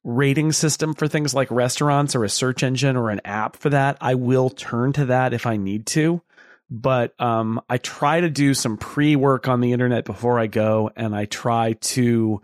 rating 0.10 0.51
system 0.51 0.94
for 0.94 1.08
things 1.08 1.34
like 1.34 1.50
restaurants 1.51 2.16
or 2.16 2.24
a 2.24 2.30
search 2.30 2.63
engine 2.63 2.96
or 2.96 3.10
an 3.10 3.22
app 3.25 3.56
for 3.56 3.70
that 3.70 3.98
i 4.01 4.16
will 4.16 4.50
turn 4.50 4.94
to 4.94 5.06
that 5.06 5.34
if 5.34 5.46
i 5.46 5.58
need 5.58 5.86
to 5.86 6.22
but 6.70 7.20
um, 7.20 7.62
I 7.68 7.78
try 7.78 8.22
to 8.22 8.30
do 8.30 8.54
some 8.54 8.78
pre 8.78 9.16
work 9.16 9.48
on 9.48 9.60
the 9.60 9.74
internet 9.74 10.06
before 10.06 10.39
I 10.39 10.48
go, 10.48 10.92
and 10.96 11.16
I 11.16 11.25
try 11.25 11.74
to 11.74 12.42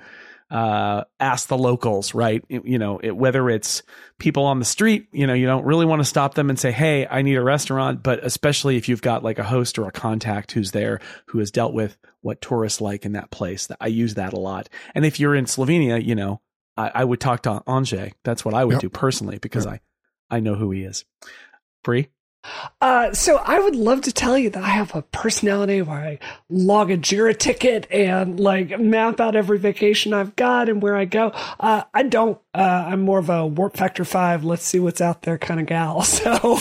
uh, 0.49 1.03
ask 1.19 1.47
the 1.47 1.57
locals, 1.57 2.13
right? 2.13 2.43
You 2.49 2.79
know, 2.79 2.99
it, 2.99 3.15
whether 3.15 3.49
it's 3.49 3.83
people 4.17 4.45
on 4.45 4.59
the 4.59 4.65
street, 4.65 5.07
you 5.11 5.27
know, 5.27 5.33
you 5.33 5.45
don't 5.45 5.65
really 5.65 5.85
want 5.85 5.99
to 6.01 6.05
stop 6.05 6.33
them 6.33 6.49
and 6.49 6.59
say, 6.59 6.71
Hey, 6.71 7.07
I 7.07 7.21
need 7.21 7.35
a 7.35 7.43
restaurant. 7.43 8.01
But 8.01 8.23
especially 8.23 8.77
if 8.77 8.89
you've 8.89 9.01
got 9.01 9.23
like 9.23 9.39
a 9.39 9.43
host 9.43 9.77
or 9.77 9.87
a 9.87 9.91
contact 9.91 10.51
who's 10.51 10.71
there 10.71 11.01
who 11.27 11.39
has 11.39 11.51
dealt 11.51 11.73
with 11.73 11.97
what 12.21 12.41
tourists 12.41 12.81
like 12.81 13.05
in 13.05 13.13
that 13.13 13.31
place, 13.31 13.67
I 13.79 13.87
use 13.87 14.15
that 14.15 14.33
a 14.33 14.39
lot. 14.39 14.69
And 14.95 15.05
if 15.05 15.19
you're 15.19 15.35
in 15.35 15.45
Slovenia, 15.45 16.03
you 16.03 16.15
know, 16.15 16.41
I, 16.77 16.91
I 16.95 17.03
would 17.03 17.19
talk 17.19 17.43
to 17.43 17.63
Anže. 17.67 18.13
That's 18.23 18.43
what 18.43 18.53
I 18.53 18.65
would 18.65 18.73
yep. 18.73 18.81
do 18.81 18.89
personally 18.89 19.37
because 19.39 19.65
yep. 19.65 19.81
I, 20.29 20.37
I 20.37 20.39
know 20.39 20.55
who 20.55 20.71
he 20.71 20.83
is. 20.83 21.05
Bree? 21.83 22.09
Uh, 22.81 23.13
so 23.13 23.37
I 23.37 23.59
would 23.59 23.75
love 23.75 24.01
to 24.01 24.11
tell 24.11 24.37
you 24.37 24.49
that 24.51 24.63
I 24.63 24.69
have 24.69 24.93
a 24.95 25.01
personality 25.01 25.81
where 25.81 25.97
I 25.97 26.19
log 26.49 26.91
a 26.91 26.97
Jira 26.97 27.37
ticket 27.37 27.87
and 27.89 28.39
like 28.39 28.79
map 28.79 29.19
out 29.19 29.35
every 29.35 29.57
vacation 29.57 30.13
I've 30.13 30.35
got 30.35 30.69
and 30.69 30.81
where 30.81 30.95
I 30.95 31.05
go. 31.05 31.31
Uh, 31.59 31.83
I 31.93 32.03
don't. 32.03 32.39
Uh, 32.55 32.85
I'm 32.87 33.01
more 33.01 33.19
of 33.19 33.29
a 33.29 33.45
warp 33.45 33.75
factor 33.75 34.05
five. 34.05 34.45
Let's 34.45 34.63
see 34.63 34.79
what's 34.79 35.01
out 35.01 35.23
there 35.23 35.37
kind 35.37 35.59
of 35.59 35.65
gal. 35.65 36.03
So, 36.15 36.57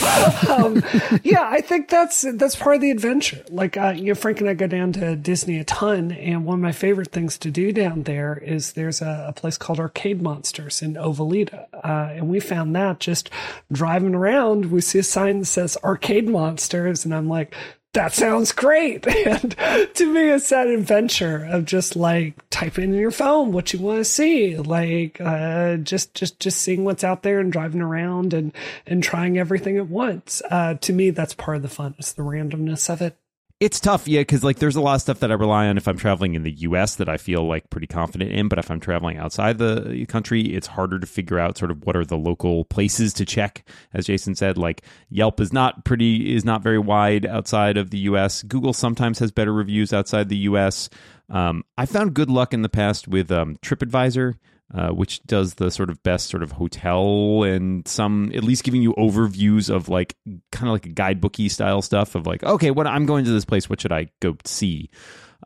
um, 0.49 0.83
yeah, 1.23 1.43
I 1.43 1.61
think 1.61 1.89
that's 1.89 2.25
that's 2.33 2.55
part 2.55 2.75
of 2.75 2.81
the 2.81 2.91
adventure. 2.91 3.43
Like, 3.49 3.77
uh, 3.77 3.93
you 3.95 4.05
know, 4.05 4.15
Frank 4.15 4.41
and 4.41 4.49
I 4.49 4.53
go 4.53 4.67
down 4.67 4.91
to 4.93 5.15
Disney 5.15 5.59
a 5.59 5.63
ton, 5.63 6.11
and 6.11 6.45
one 6.45 6.55
of 6.55 6.61
my 6.61 6.73
favorite 6.73 7.11
things 7.11 7.37
to 7.39 7.51
do 7.51 7.71
down 7.71 8.03
there 8.03 8.37
is 8.37 8.73
there's 8.73 9.01
a, 9.01 9.27
a 9.29 9.33
place 9.33 9.57
called 9.57 9.79
Arcade 9.79 10.21
Monsters 10.21 10.81
in 10.81 10.97
Oviedo, 10.97 11.65
uh, 11.73 12.09
and 12.11 12.27
we 12.27 12.39
found 12.41 12.75
that 12.75 12.99
just 12.99 13.29
driving 13.71 14.13
around, 14.13 14.71
we 14.71 14.81
see 14.81 14.99
a 14.99 15.03
sign 15.03 15.39
that 15.39 15.45
says 15.45 15.77
arcade 15.83 16.27
monsters, 16.27 17.05
and 17.05 17.15
I'm 17.15 17.29
like, 17.29 17.55
that 17.95 18.13
sounds 18.13 18.51
great. 18.51 19.05
And 19.25 19.55
to 19.95 20.13
me, 20.13 20.29
it's 20.29 20.49
that 20.49 20.67
adventure 20.67 21.45
of 21.49 21.65
just 21.65 21.95
like 21.95 22.35
typing 22.51 22.93
in 22.93 22.99
your 22.99 23.11
phone 23.11 23.51
what 23.51 23.73
you 23.73 23.79
want 23.79 23.99
to 23.99 24.05
see, 24.05 24.55
like 24.55 25.19
uh, 25.19 25.77
just 25.77 26.13
just 26.13 26.39
just 26.39 26.61
seeing 26.61 26.83
what's 26.83 27.03
out 27.03 27.23
there 27.23 27.39
and 27.39 27.51
driving 27.51 27.81
around 27.81 28.33
and 28.33 28.53
and 28.85 29.01
trying 29.01 29.37
everything 29.39 29.77
at 29.77 29.87
once. 29.87 30.43
Uh, 30.51 30.75
to 30.75 30.93
me, 30.93 31.09
that's 31.09 31.33
part 31.33 31.57
of 31.57 31.63
the 31.63 31.69
fun. 31.69 31.95
It's 31.97 32.13
the 32.13 32.21
randomness 32.21 32.89
of 32.89 33.01
it. 33.01 33.17
It's 33.61 33.79
tough, 33.79 34.05
yeah, 34.05 34.19
because 34.19 34.43
like 34.43 34.59
there's 34.59 34.75
a 34.75 34.81
lot 34.81 34.95
of 34.95 35.01
stuff 35.01 35.21
that 35.21 35.31
I 35.31 35.35
rely 35.35 35.67
on 35.67 35.77
if 35.77 35.87
I'm 35.87 35.97
traveling 35.97 36.35
in 36.35 36.43
the 36.43 36.51
U.S. 36.51 36.95
that 36.95 37.07
I 37.07 37.15
feel 37.15 37.47
like 37.47 37.69
pretty 37.69 37.87
confident 37.87 38.33
in. 38.33 38.49
But 38.49 38.59
if 38.59 38.69
I'm 38.69 38.81
traveling 38.81 39.15
outside 39.17 39.59
the 39.59 40.05
country, 40.09 40.41
it's 40.41 40.67
harder 40.67 40.99
to 40.99 41.07
figure 41.07 41.39
out 41.39 41.57
sort 41.57 41.71
of 41.71 41.85
what 41.85 41.95
are 41.95 42.03
the 42.03 42.17
local 42.17 42.65
places 42.65 43.13
to 43.13 43.25
check. 43.25 43.65
As 43.93 44.07
Jason 44.07 44.35
said, 44.35 44.57
like 44.57 44.81
Yelp 45.09 45.39
is 45.39 45.53
not 45.53 45.85
pretty 45.85 46.35
is 46.35 46.43
not 46.43 46.63
very 46.63 46.79
wide 46.79 47.25
outside 47.25 47.77
of 47.77 47.91
the 47.91 47.99
U.S. 47.99 48.43
Google 48.43 48.73
sometimes 48.73 49.19
has 49.19 49.31
better 49.31 49.53
reviews 49.53 49.93
outside 49.93 50.27
the 50.27 50.37
U.S. 50.37 50.89
Um, 51.29 51.63
I 51.77 51.85
found 51.85 52.13
good 52.13 52.29
luck 52.29 52.53
in 52.53 52.61
the 52.61 52.67
past 52.67 53.07
with 53.07 53.31
um, 53.31 53.55
TripAdvisor. 53.63 54.35
Uh, 54.73 54.89
which 54.89 55.21
does 55.23 55.53
the 55.53 55.69
sort 55.69 55.91
of 55.91 56.01
best 56.01 56.27
sort 56.27 56.41
of 56.41 56.51
hotel 56.51 57.43
and 57.43 57.87
some 57.87 58.31
at 58.33 58.43
least 58.43 58.63
giving 58.63 58.81
you 58.81 58.93
overviews 58.95 59.69
of 59.69 59.89
like 59.89 60.15
kind 60.51 60.67
of 60.67 60.73
like 60.73 60.87
a 60.87 60.89
guidebooky 60.89 61.51
style 61.51 61.83
stuff 61.83 62.15
of 62.15 62.25
like 62.25 62.43
okay 62.43 62.71
what 62.71 62.87
i'm 62.87 63.05
going 63.05 63.23
to 63.23 63.31
this 63.31 63.45
place. 63.45 63.69
What 63.69 63.79
should 63.79 63.91
i 63.91 64.07
go 64.21 64.35
see? 64.43 64.89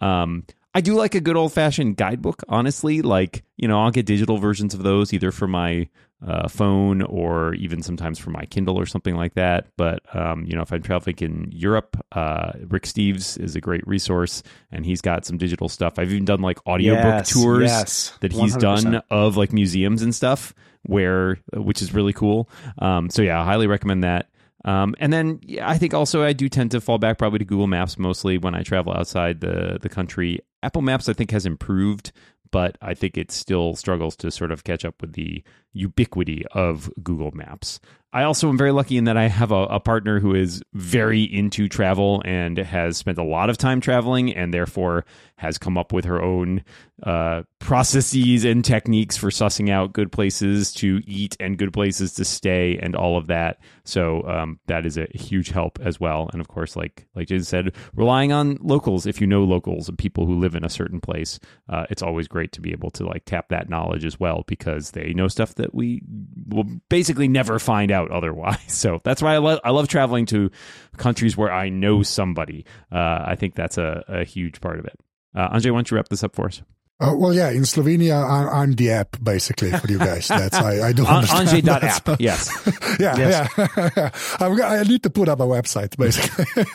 Um, 0.02 0.46
i 0.80 0.82
do 0.82 0.96
like 0.96 1.16
a 1.16 1.22
good 1.22 1.36
old 1.36 1.52
fashioned 1.52 1.98
guidebook 1.98 2.42
honestly 2.48 3.02
like 3.02 3.44
you 3.58 3.68
know 3.68 3.80
i'll 3.80 3.92
get 3.92 4.06
digital 4.06 4.38
versions 4.38 4.74
of 4.74 4.84
those 4.84 5.14
either 5.14 5.32
for 5.32 5.48
my 5.48 5.88
uh, 6.26 6.48
phone 6.48 7.02
or 7.02 7.54
even 7.56 7.82
sometimes 7.82 8.20
for 8.20 8.30
my 8.30 8.46
Kindle 8.46 8.78
or 8.78 8.86
something 8.86 9.16
like 9.16 9.36
that. 9.36 9.68
But 9.78 10.04
um, 10.16 10.44
you 10.46 10.56
know, 10.56 10.62
if 10.62 10.72
I'm 10.72 10.82
traveling 10.82 11.16
in 11.20 11.50
Europe, 11.52 11.98
uh, 12.12 12.54
Rick 12.68 12.84
Steves 12.84 13.40
is 13.40 13.56
a 13.56 13.62
great 13.62 13.88
resource, 13.88 14.44
and 14.72 14.86
he's 14.86 15.02
got 15.02 15.26
some 15.26 15.38
digital 15.38 15.70
stuff. 15.70 15.98
I've 15.98 16.12
even 16.12 16.26
done 16.26 16.42
like 16.42 16.66
audiobook 16.68 17.04
yes, 17.04 17.34
tours 17.34 17.70
yes, 17.70 18.18
that 18.22 18.32
he's 18.32 18.56
100%. 18.56 18.60
done 18.60 19.02
of 19.10 19.38
like 19.38 19.54
museums 19.54 20.02
and 20.02 20.14
stuff, 20.14 20.54
where 20.84 21.40
which 21.54 21.82
is 21.82 21.94
really 21.94 22.14
cool. 22.14 22.50
Um, 22.80 23.10
so 23.10 23.22
yeah, 23.22 23.42
I 23.42 23.46
highly 23.46 23.68
recommend 23.68 24.04
that. 24.04 24.30
Um, 24.66 24.96
and 25.00 25.12
then 25.14 25.40
yeah, 25.44 25.70
I 25.70 25.78
think 25.78 25.94
also 25.94 26.24
I 26.24 26.34
do 26.34 26.50
tend 26.50 26.72
to 26.72 26.82
fall 26.82 26.98
back 26.98 27.18
probably 27.18 27.40
to 27.40 27.46
Google 27.46 27.68
Maps 27.68 27.98
mostly 27.98 28.38
when 28.38 28.56
I 28.56 28.64
travel 28.64 28.94
outside 28.94 29.42
the 29.42 29.80
the 29.82 29.90
country. 29.90 30.40
Apple 30.64 30.82
Maps 30.82 31.08
I 31.08 31.14
think 31.14 31.32
has 31.32 31.46
improved, 31.46 32.12
but 32.52 32.78
I 32.82 32.94
think 32.94 33.18
it 33.18 33.32
still 33.32 33.76
struggles 33.76 34.16
to 34.18 34.32
sort 34.32 34.52
of 34.52 34.64
catch 34.64 34.84
up 34.84 34.96
with 35.02 35.14
the 35.14 35.44
ubiquity 35.74 36.44
of 36.52 36.92
Google 37.02 37.32
Maps. 37.32 37.80
I 38.12 38.24
also 38.24 38.50
am 38.50 38.58
very 38.58 38.72
lucky 38.72 38.98
in 38.98 39.04
that 39.04 39.18
I 39.18 39.28
have 39.28 39.52
a, 39.52 39.66
a, 39.66 39.80
partner 39.80 40.20
who 40.20 40.34
is 40.34 40.64
very 40.74 41.22
into 41.22 41.70
travel 41.70 42.24
and 42.26 42.58
has 42.58 42.98
spent 42.98 43.20
a 43.20 43.24
lot 43.24 43.52
of 43.52 43.58
time 43.58 43.82
traveling 43.82 44.34
and 44.34 44.52
therefore 44.52 45.06
has 45.36 45.58
come 45.58 45.78
up 45.78 45.94
with 45.94 46.06
her 46.06 46.22
own 46.22 46.64
uh, 47.04 47.44
processes 47.60 48.44
and 48.44 48.66
techniques 48.66 49.16
for 49.16 49.30
sussing 49.30 49.70
out 49.70 49.94
good 49.94 50.12
places 50.12 50.74
to 50.74 51.02
eat 51.06 51.38
and 51.40 51.58
good 51.58 51.72
places 51.72 52.14
to 52.14 52.26
stay 52.26 52.78
and 52.82 52.96
all 52.96 53.18
of 53.18 53.28
that. 53.28 53.60
So 53.86 54.24
um, 54.28 54.60
that 54.68 54.86
is 54.86 54.98
a 54.98 55.08
huge 55.14 55.50
help 55.50 55.80
as 55.82 56.00
well. 56.00 56.30
And 56.34 56.42
of 56.42 56.48
course, 56.48 56.76
like 56.76 57.08
like 57.16 57.28
Jason 57.28 57.46
said, 57.46 57.76
relying 57.96 58.32
on 58.32 58.58
locals 58.62 59.06
if 59.06 59.22
you 59.22 59.28
know 59.28 59.44
locals 59.44 59.88
and 59.88 59.98
people 59.98 60.26
who 60.26 60.40
live 60.40 60.56
in 60.56 60.66
a 60.66 60.70
certain 60.70 61.00
place, 61.00 61.40
uh, 61.70 61.86
it's 61.90 62.04
always 62.04 62.28
great 62.28 62.52
to 62.54 62.62
be 62.62 62.72
able 62.72 62.90
to 62.92 63.06
like 63.06 63.24
tap 63.26 63.50
that 63.50 63.70
knowledge 63.70 64.04
as 64.04 64.20
well 64.20 64.44
because 64.48 64.92
they 64.92 65.14
know 65.14 65.28
stuff 65.28 65.56
that 65.56 65.74
we 65.74 66.02
will 66.48 66.66
basically 66.90 67.28
never 67.28 67.60
find 67.60 67.92
out 67.92 67.99
otherwise. 68.08 68.58
So 68.80 69.02
that's 69.04 69.22
why 69.22 69.34
I, 69.34 69.38
love 69.40 69.60
I 69.64 69.72
love 69.72 69.88
traveling 69.88 70.26
to 70.28 70.52
countries 70.96 71.36
where 71.36 71.52
I 71.52 71.70
know 71.70 72.02
somebody. 72.02 72.66
Uh, 72.92 73.24
I 73.26 73.36
think 73.36 73.56
that's 73.56 73.78
a, 73.78 74.04
a 74.08 74.24
huge 74.24 74.62
part 74.62 74.80
of 74.80 74.86
it. 74.86 74.98
Uh, 75.36 75.50
why 75.52 75.60
don't 75.60 75.92
you 75.92 75.98
wrap 75.98 76.08
this 76.08 76.24
up 76.24 76.36
for 76.36 76.48
us? 76.48 76.62
Uh, 77.02 77.14
well, 77.16 77.34
yeah, 77.34 77.50
in 77.50 77.64
Slovenia, 77.64 78.22
I'm, 78.22 78.50
I'm, 78.50 78.72
the 78.74 78.92
app 78.92 79.16
basically 79.24 79.72
for 79.72 79.88
you 79.88 79.98
guys. 79.98 80.28
That's 80.28 80.58
I, 80.58 80.90
I 80.90 80.92
do 80.92 81.06
understand. 81.08 81.48
Anže.app, 81.48 82.20
yes. 82.20 82.52
yeah, 83.00 83.16
yes. 83.18 83.50
yeah. 83.58 84.10
yeah. 84.42 84.68
i 84.68 84.84
need 84.84 85.04
to 85.04 85.10
put 85.10 85.30
up 85.30 85.40
a 85.40 85.44
website 85.44 85.96
basically. 85.96 86.66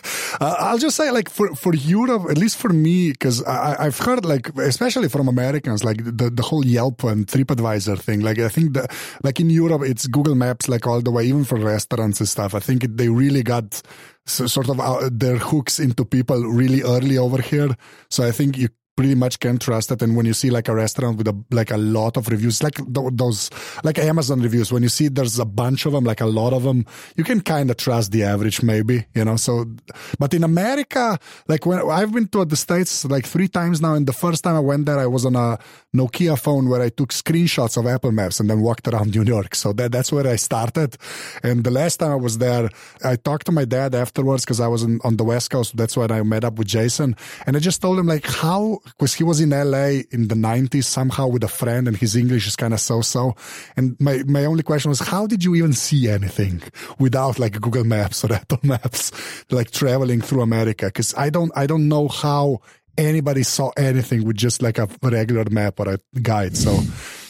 uh, 0.40 0.56
I'll 0.60 0.78
just 0.78 0.96
say, 0.96 1.10
like 1.10 1.28
for 1.28 1.54
for 1.54 1.74
Europe, 1.74 2.30
at 2.30 2.38
least 2.38 2.56
for 2.56 2.70
me, 2.70 3.12
because 3.12 3.42
I've 3.44 3.98
heard 3.98 4.24
like, 4.24 4.48
especially 4.56 5.10
from 5.10 5.28
Americans, 5.28 5.84
like 5.84 5.98
the 6.02 6.30
the 6.30 6.42
whole 6.42 6.64
Yelp 6.64 7.04
and 7.04 7.26
TripAdvisor 7.26 8.00
thing. 8.00 8.20
Like 8.20 8.38
I 8.38 8.48
think 8.48 8.72
that 8.72 8.96
like 9.22 9.40
in 9.40 9.50
Europe, 9.50 9.82
it's 9.82 10.06
Google 10.06 10.36
Maps 10.36 10.70
like 10.70 10.86
all 10.86 11.02
the 11.02 11.10
way, 11.10 11.26
even 11.26 11.44
for 11.44 11.58
restaurants 11.58 12.20
and 12.20 12.28
stuff. 12.28 12.54
I 12.54 12.60
think 12.60 12.82
it, 12.84 12.96
they 12.96 13.10
really 13.10 13.42
got 13.42 13.82
so, 14.24 14.46
sort 14.46 14.70
of 14.70 14.80
uh, 14.80 15.10
their 15.12 15.36
hooks 15.36 15.78
into 15.78 16.06
people 16.06 16.40
really 16.44 16.80
early 16.80 17.18
over 17.18 17.42
here. 17.42 17.76
So 18.08 18.26
I 18.26 18.30
think 18.30 18.56
you 18.56 18.68
pretty 18.96 19.14
much 19.14 19.40
can 19.40 19.58
trust 19.58 19.90
it. 19.90 20.02
And 20.02 20.16
when 20.16 20.26
you 20.26 20.34
see 20.34 20.50
like 20.50 20.68
a 20.68 20.74
restaurant 20.74 21.18
with 21.18 21.28
a, 21.28 21.44
like 21.50 21.70
a 21.70 21.76
lot 21.76 22.16
of 22.16 22.28
reviews, 22.28 22.62
like 22.62 22.76
th- 22.76 23.10
those, 23.12 23.50
like 23.82 23.98
Amazon 23.98 24.40
reviews, 24.40 24.72
when 24.72 24.82
you 24.82 24.88
see 24.88 25.08
there's 25.08 25.38
a 25.38 25.44
bunch 25.44 25.86
of 25.86 25.92
them, 25.92 26.04
like 26.04 26.20
a 26.20 26.26
lot 26.26 26.52
of 26.52 26.62
them, 26.62 26.86
you 27.16 27.24
can 27.24 27.40
kind 27.40 27.70
of 27.70 27.76
trust 27.76 28.12
the 28.12 28.22
average 28.22 28.62
maybe, 28.62 29.06
you 29.14 29.24
know, 29.24 29.36
so, 29.36 29.66
but 30.18 30.32
in 30.34 30.44
America, 30.44 31.18
like 31.48 31.66
when 31.66 31.78
I've 31.90 32.12
been 32.12 32.28
to 32.28 32.44
the 32.44 32.56
States 32.56 33.04
like 33.04 33.26
three 33.26 33.48
times 33.48 33.80
now. 33.80 33.94
And 33.94 34.06
the 34.06 34.12
first 34.12 34.44
time 34.44 34.56
I 34.56 34.60
went 34.60 34.86
there, 34.86 34.98
I 34.98 35.06
was 35.06 35.24
on 35.26 35.36
a 35.36 35.58
Nokia 35.94 36.38
phone 36.38 36.68
where 36.68 36.82
I 36.82 36.88
took 36.88 37.10
screenshots 37.10 37.76
of 37.76 37.86
Apple 37.86 38.12
Maps 38.12 38.40
and 38.40 38.48
then 38.48 38.60
walked 38.60 38.88
around 38.88 39.14
New 39.14 39.22
York. 39.22 39.54
So 39.54 39.72
that, 39.74 39.92
that's 39.92 40.10
where 40.12 40.26
I 40.26 40.36
started. 40.36 40.96
And 41.42 41.64
the 41.64 41.70
last 41.70 41.98
time 41.98 42.12
I 42.12 42.16
was 42.16 42.38
there, 42.38 42.70
I 43.04 43.16
talked 43.16 43.46
to 43.46 43.52
my 43.52 43.64
dad 43.64 43.94
afterwards 43.94 44.44
because 44.44 44.60
I 44.60 44.68
was 44.68 44.82
in, 44.82 45.00
on 45.04 45.16
the 45.16 45.24
West 45.24 45.50
Coast. 45.50 45.76
That's 45.76 45.96
when 45.96 46.10
I 46.10 46.22
met 46.22 46.44
up 46.44 46.58
with 46.58 46.68
Jason. 46.68 47.16
And 47.46 47.56
I 47.56 47.60
just 47.60 47.80
told 47.82 47.98
him 47.98 48.06
like 48.06 48.26
how 48.26 48.80
because 48.84 49.14
he 49.14 49.24
was 49.24 49.40
in 49.40 49.50
LA 49.50 50.02
in 50.10 50.28
the 50.28 50.34
90s 50.34 50.84
somehow 50.84 51.26
with 51.26 51.42
a 51.44 51.48
friend 51.48 51.88
and 51.88 51.96
his 51.96 52.16
English 52.16 52.46
is 52.46 52.56
kind 52.56 52.74
of 52.74 52.80
so-so. 52.80 53.34
And 53.76 53.96
my, 53.98 54.22
my 54.26 54.44
only 54.44 54.62
question 54.62 54.90
was, 54.90 55.00
how 55.00 55.26
did 55.26 55.42
you 55.42 55.54
even 55.54 55.72
see 55.72 56.08
anything 56.08 56.62
without 56.98 57.38
like 57.38 57.60
Google 57.60 57.84
Maps 57.84 58.24
or 58.24 58.32
Apple 58.40 58.60
Maps, 58.62 59.10
like 59.50 59.70
traveling 59.70 60.20
through 60.20 60.42
America? 60.42 60.90
Cause 60.90 61.14
I 61.16 61.30
don't, 61.30 61.52
I 61.56 61.66
don't 61.66 61.88
know 61.88 62.08
how 62.08 62.60
anybody 62.96 63.42
saw 63.42 63.70
anything 63.76 64.24
with 64.24 64.36
just 64.36 64.62
like 64.62 64.78
a 64.78 64.88
regular 65.02 65.44
map 65.50 65.80
or 65.80 65.94
a 65.94 65.98
guide. 66.20 66.56
So 66.56 66.80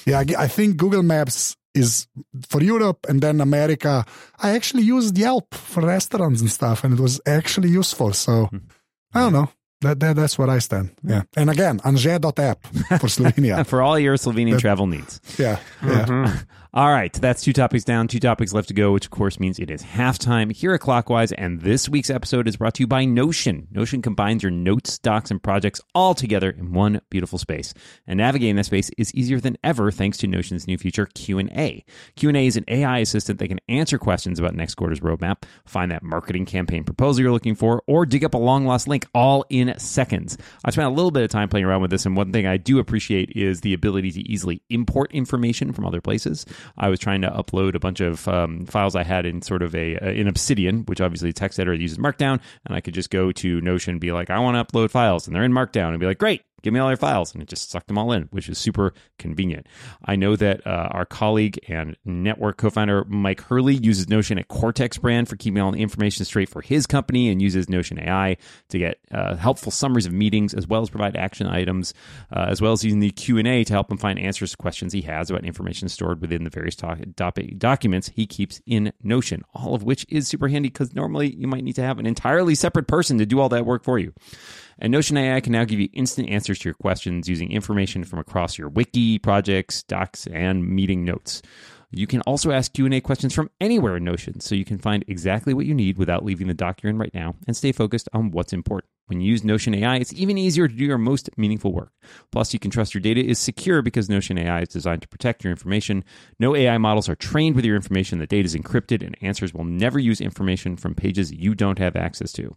yeah, 0.06 0.18
I, 0.18 0.44
I 0.44 0.48
think 0.48 0.76
Google 0.76 1.02
Maps 1.02 1.56
is 1.74 2.06
for 2.46 2.62
Europe 2.62 3.06
and 3.08 3.20
then 3.20 3.40
America. 3.40 4.04
I 4.38 4.50
actually 4.50 4.82
used 4.82 5.16
Yelp 5.16 5.54
for 5.54 5.82
restaurants 5.82 6.40
and 6.40 6.50
stuff 6.50 6.84
and 6.84 6.98
it 6.98 7.00
was 7.00 7.20
actually 7.26 7.70
useful. 7.70 8.12
So 8.12 8.46
hmm. 8.46 8.58
I 9.12 9.20
don't 9.20 9.32
know 9.32 9.50
that, 9.84 10.00
that 10.00 10.16
that's 10.16 10.36
where 10.38 10.50
I 10.50 10.58
stand. 10.58 10.90
Yeah, 11.02 11.22
and 11.36 11.48
again, 11.50 11.78
Anže.app 11.80 12.66
for 13.00 13.06
Slovenia. 13.16 13.66
For 13.66 13.80
all 13.80 13.98
your 13.98 14.16
Slovenian 14.16 14.58
travel 14.58 14.86
needs. 14.86 15.20
yeah, 15.38 15.58
yeah. 15.82 16.04
Mm-hmm. 16.06 16.38
All 16.76 16.90
right, 16.90 17.12
that's 17.12 17.44
two 17.44 17.52
topics 17.52 17.84
down, 17.84 18.08
two 18.08 18.18
topics 18.18 18.52
left 18.52 18.66
to 18.66 18.74
go, 18.74 18.90
which 18.90 19.04
of 19.04 19.12
course 19.12 19.38
means 19.38 19.60
it 19.60 19.70
is 19.70 19.80
halftime 19.80 20.50
here 20.50 20.74
at 20.74 20.80
Clockwise. 20.80 21.30
And 21.30 21.60
this 21.60 21.88
week's 21.88 22.10
episode 22.10 22.48
is 22.48 22.56
brought 22.56 22.74
to 22.74 22.82
you 22.82 22.88
by 22.88 23.04
Notion. 23.04 23.68
Notion 23.70 24.02
combines 24.02 24.42
your 24.42 24.50
notes, 24.50 24.98
docs, 24.98 25.30
and 25.30 25.40
projects 25.40 25.80
all 25.94 26.14
together 26.14 26.50
in 26.50 26.72
one 26.72 27.00
beautiful 27.10 27.38
space. 27.38 27.74
And 28.08 28.16
navigating 28.16 28.56
that 28.56 28.64
space 28.64 28.90
is 28.98 29.14
easier 29.14 29.38
than 29.38 29.56
ever 29.62 29.92
thanks 29.92 30.18
to 30.18 30.26
Notion's 30.26 30.66
new 30.66 30.76
feature, 30.76 31.06
Q&A. 31.06 31.84
Q&A 32.16 32.44
is 32.44 32.56
an 32.56 32.64
AI 32.66 32.98
assistant 32.98 33.38
that 33.38 33.46
can 33.46 33.60
answer 33.68 33.96
questions 33.96 34.40
about 34.40 34.56
next 34.56 34.74
quarter's 34.74 34.98
roadmap, 34.98 35.44
find 35.64 35.92
that 35.92 36.02
marketing 36.02 36.44
campaign 36.44 36.82
proposal 36.82 37.22
you're 37.22 37.30
looking 37.30 37.54
for, 37.54 37.84
or 37.86 38.04
dig 38.04 38.24
up 38.24 38.34
a 38.34 38.36
long 38.36 38.66
lost 38.66 38.88
link 38.88 39.06
all 39.14 39.44
in 39.48 39.78
seconds. 39.78 40.36
I 40.64 40.72
spent 40.72 40.88
a 40.88 40.90
little 40.90 41.12
bit 41.12 41.22
of 41.22 41.30
time 41.30 41.48
playing 41.48 41.66
around 41.66 41.82
with 41.82 41.92
this, 41.92 42.04
and 42.04 42.16
one 42.16 42.32
thing 42.32 42.48
I 42.48 42.56
do 42.56 42.80
appreciate 42.80 43.30
is 43.36 43.60
the 43.60 43.74
ability 43.74 44.10
to 44.10 44.28
easily 44.28 44.60
import 44.70 45.12
information 45.12 45.72
from 45.72 45.86
other 45.86 46.00
places. 46.00 46.44
I 46.76 46.88
was 46.88 46.98
trying 46.98 47.22
to 47.22 47.30
upload 47.30 47.74
a 47.74 47.78
bunch 47.78 48.00
of 48.00 48.26
um, 48.28 48.66
files 48.66 48.96
I 48.96 49.02
had 49.02 49.26
in 49.26 49.42
sort 49.42 49.62
of 49.62 49.74
a 49.74 49.98
uh, 49.98 50.10
in 50.10 50.28
Obsidian, 50.28 50.84
which 50.84 51.00
obviously 51.00 51.32
text 51.32 51.58
editor 51.58 51.74
uses 51.74 51.98
Markdown, 51.98 52.40
and 52.66 52.74
I 52.74 52.80
could 52.80 52.94
just 52.94 53.10
go 53.10 53.32
to 53.32 53.60
Notion 53.60 53.92
and 53.92 54.00
be 54.00 54.12
like, 54.12 54.30
I 54.30 54.38
want 54.38 54.56
to 54.56 54.72
upload 54.72 54.90
files, 54.90 55.26
and 55.26 55.34
they're 55.34 55.44
in 55.44 55.52
Markdown, 55.52 55.90
and 55.90 56.00
be 56.00 56.06
like, 56.06 56.18
great, 56.18 56.42
give 56.64 56.72
me 56.72 56.80
all 56.80 56.88
your 56.88 56.96
files. 56.96 57.32
And 57.32 57.42
it 57.42 57.48
just 57.48 57.70
sucked 57.70 57.86
them 57.86 57.98
all 57.98 58.10
in 58.10 58.24
which 58.32 58.48
is 58.48 58.58
super 58.58 58.92
convenient. 59.18 59.68
I 60.04 60.16
know 60.16 60.34
that 60.34 60.66
uh, 60.66 60.88
our 60.90 61.04
colleague 61.04 61.60
and 61.68 61.96
network 62.04 62.56
co-founder 62.56 63.04
mike 63.04 63.40
hurley 63.42 63.74
uses 63.74 64.08
notion 64.08 64.38
at 64.38 64.48
cortex 64.48 64.98
brand 64.98 65.28
for 65.28 65.36
keeping 65.36 65.60
all 65.60 65.70
the 65.70 65.80
information 65.80 66.24
straight 66.24 66.48
for 66.48 66.62
his 66.62 66.86
company 66.86 67.28
and 67.28 67.40
uses 67.40 67.68
notion 67.68 67.98
ai 67.98 68.36
to 68.68 68.78
get 68.78 68.98
uh, 69.12 69.36
helpful 69.36 69.70
summaries 69.70 70.06
of 70.06 70.12
meetings 70.12 70.54
as 70.54 70.66
well 70.66 70.82
as 70.82 70.90
provide 70.90 71.16
action 71.16 71.46
items 71.46 71.94
uh, 72.34 72.46
as 72.48 72.60
well 72.60 72.72
as 72.72 72.84
using 72.84 73.00
the 73.00 73.10
q&a 73.10 73.64
to 73.64 73.72
help 73.72 73.90
him 73.90 73.98
find 73.98 74.18
answers 74.18 74.50
to 74.50 74.56
questions 74.56 74.92
he 74.92 75.02
has 75.02 75.30
about 75.30 75.44
information 75.44 75.88
stored 75.88 76.20
within 76.20 76.44
the 76.44 76.50
various 76.50 76.76
doc- 76.76 76.98
doc- 77.14 77.38
documents 77.58 78.10
he 78.14 78.26
keeps 78.26 78.60
in 78.66 78.92
notion 79.02 79.42
all 79.54 79.74
of 79.74 79.82
which 79.82 80.06
is 80.08 80.26
super 80.26 80.48
handy 80.48 80.68
because 80.68 80.94
normally 80.94 81.34
you 81.34 81.46
might 81.46 81.64
need 81.64 81.74
to 81.76 81.82
have 81.82 81.98
an 81.98 82.06
entirely 82.06 82.54
separate 82.54 82.86
person 82.86 83.18
to 83.18 83.26
do 83.26 83.40
all 83.40 83.48
that 83.48 83.66
work 83.66 83.84
for 83.84 83.98
you 83.98 84.12
and 84.78 84.90
Notion 84.90 85.16
AI 85.16 85.40
can 85.40 85.52
now 85.52 85.64
give 85.64 85.80
you 85.80 85.88
instant 85.92 86.28
answers 86.28 86.58
to 86.60 86.68
your 86.68 86.74
questions 86.74 87.28
using 87.28 87.50
information 87.50 88.04
from 88.04 88.18
across 88.18 88.58
your 88.58 88.68
wiki, 88.68 89.18
projects, 89.18 89.82
docs, 89.82 90.26
and 90.28 90.66
meeting 90.66 91.04
notes. 91.04 91.42
You 91.96 92.08
can 92.08 92.22
also 92.22 92.50
ask 92.50 92.72
Q&A 92.72 93.00
questions 93.00 93.34
from 93.34 93.50
anywhere 93.60 93.96
in 93.96 94.04
Notion, 94.04 94.40
so 94.40 94.56
you 94.56 94.64
can 94.64 94.78
find 94.78 95.04
exactly 95.06 95.54
what 95.54 95.66
you 95.66 95.74
need 95.74 95.96
without 95.96 96.24
leaving 96.24 96.48
the 96.48 96.54
doc 96.54 96.82
you're 96.82 96.90
in 96.90 96.98
right 96.98 97.14
now 97.14 97.36
and 97.46 97.56
stay 97.56 97.70
focused 97.70 98.08
on 98.12 98.32
what's 98.32 98.52
important. 98.52 98.90
When 99.06 99.20
you 99.20 99.30
use 99.30 99.44
Notion 99.44 99.74
AI, 99.74 99.96
it's 99.96 100.12
even 100.14 100.38
easier 100.38 100.66
to 100.66 100.74
do 100.74 100.84
your 100.84 100.98
most 100.98 101.30
meaningful 101.36 101.72
work. 101.72 101.92
Plus, 102.32 102.52
you 102.52 102.58
can 102.58 102.70
trust 102.70 102.94
your 102.94 103.02
data 103.02 103.22
is 103.22 103.38
secure 103.38 103.82
because 103.82 104.08
Notion 104.08 104.38
AI 104.38 104.62
is 104.62 104.68
designed 104.68 105.02
to 105.02 105.08
protect 105.08 105.44
your 105.44 105.50
information. 105.50 106.04
No 106.40 106.56
AI 106.56 106.78
models 106.78 107.08
are 107.08 107.14
trained 107.14 107.54
with 107.54 107.64
your 107.64 107.76
information. 107.76 108.18
The 108.18 108.26
data 108.26 108.46
is 108.46 108.56
encrypted, 108.56 109.04
and 109.04 109.16
answers 109.20 109.52
will 109.54 109.64
never 109.64 109.98
use 109.98 110.20
information 110.20 110.76
from 110.76 110.94
pages 110.94 111.32
you 111.32 111.54
don't 111.54 111.78
have 111.78 111.96
access 111.96 112.32
to. 112.32 112.56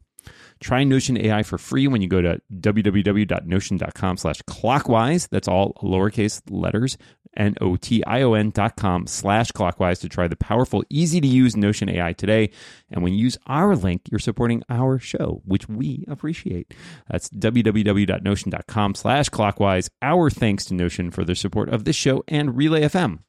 Try 0.59 0.83
Notion 0.83 1.17
AI 1.17 1.43
for 1.43 1.57
free 1.57 1.87
when 1.87 2.01
you 2.01 2.07
go 2.07 2.21
to 2.21 2.41
www.notion.com 2.59 4.17
slash 4.17 4.41
clockwise. 4.43 5.27
That's 5.27 5.47
all 5.47 5.73
lowercase 5.83 6.41
letters, 6.49 6.97
N-O-T-I-O-N 7.35 8.49
dot 8.49 8.75
com 8.75 9.07
slash 9.07 9.51
clockwise 9.51 9.99
to 9.99 10.09
try 10.09 10.27
the 10.27 10.35
powerful, 10.35 10.83
easy 10.89 11.21
to 11.21 11.27
use 11.27 11.55
Notion 11.55 11.89
AI 11.89 12.13
today. 12.13 12.49
And 12.89 13.03
when 13.03 13.13
you 13.13 13.19
use 13.19 13.37
our 13.47 13.75
link, 13.75 14.01
you're 14.09 14.19
supporting 14.19 14.63
our 14.69 14.97
show, 14.99 15.41
which 15.45 15.69
we 15.69 16.03
appreciate. 16.07 16.73
That's 17.09 17.29
www.notion.com 17.29 18.95
slash 18.95 19.29
clockwise. 19.29 19.89
Our 20.01 20.29
thanks 20.29 20.65
to 20.65 20.73
Notion 20.73 21.11
for 21.11 21.23
their 21.23 21.35
support 21.35 21.69
of 21.69 21.83
this 21.83 21.95
show 21.95 22.23
and 22.27 22.57
Relay 22.57 22.81
FM. 22.81 23.19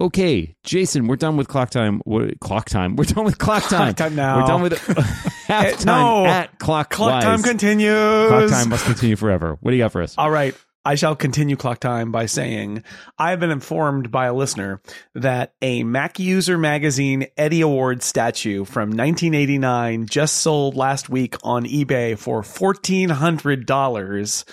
Okay, 0.00 0.56
Jason, 0.64 1.06
we're 1.06 1.16
done 1.16 1.36
with 1.36 1.46
clock 1.46 1.70
time. 1.70 2.00
What, 2.04 2.40
clock 2.40 2.68
time. 2.68 2.96
We're 2.96 3.04
done 3.04 3.24
with 3.24 3.38
clock 3.38 3.62
time. 3.64 3.94
Clock 3.94 3.96
time 3.96 4.16
now. 4.16 4.40
We're 4.40 4.46
done 4.46 4.62
with 4.62 4.72
halftime 5.46 5.80
eh, 5.80 5.84
no. 5.84 6.26
at 6.26 6.58
clock. 6.58 6.90
Clock 6.90 7.22
time 7.22 7.42
continues. 7.42 8.28
Clock 8.28 8.50
time 8.50 8.68
must 8.70 8.86
continue 8.86 9.16
forever. 9.16 9.56
What 9.60 9.70
do 9.70 9.76
you 9.76 9.84
got 9.84 9.92
for 9.92 10.02
us? 10.02 10.16
All 10.18 10.30
right. 10.30 10.54
I 10.86 10.96
shall 10.96 11.16
continue 11.16 11.56
clock 11.56 11.80
time 11.80 12.12
by 12.12 12.26
saying 12.26 12.84
I 13.18 13.30
have 13.30 13.40
been 13.40 13.50
informed 13.50 14.10
by 14.10 14.26
a 14.26 14.34
listener 14.34 14.82
that 15.14 15.54
a 15.62 15.82
Mac 15.82 16.18
User 16.18 16.58
Magazine 16.58 17.26
Eddie 17.38 17.62
Award 17.62 18.02
statue 18.02 18.66
from 18.66 18.90
1989 18.90 20.06
just 20.06 20.36
sold 20.36 20.76
last 20.76 21.08
week 21.08 21.36
on 21.42 21.64
eBay 21.64 22.18
for 22.18 22.42
$1,400. 22.42 24.44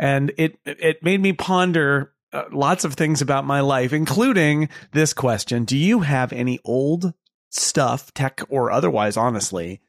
And 0.00 0.32
it, 0.36 0.58
it 0.64 1.04
made 1.04 1.20
me 1.20 1.32
ponder 1.32 2.12
uh, 2.32 2.44
lots 2.52 2.84
of 2.84 2.94
things 2.94 3.22
about 3.22 3.44
my 3.44 3.60
life, 3.60 3.92
including 3.92 4.68
this 4.92 5.12
question. 5.12 5.64
Do 5.64 5.76
you 5.76 6.00
have 6.00 6.32
any 6.32 6.58
old 6.64 7.14
stuff, 7.50 8.12
tech 8.14 8.40
or 8.48 8.70
otherwise, 8.70 9.16
honestly, 9.16 9.80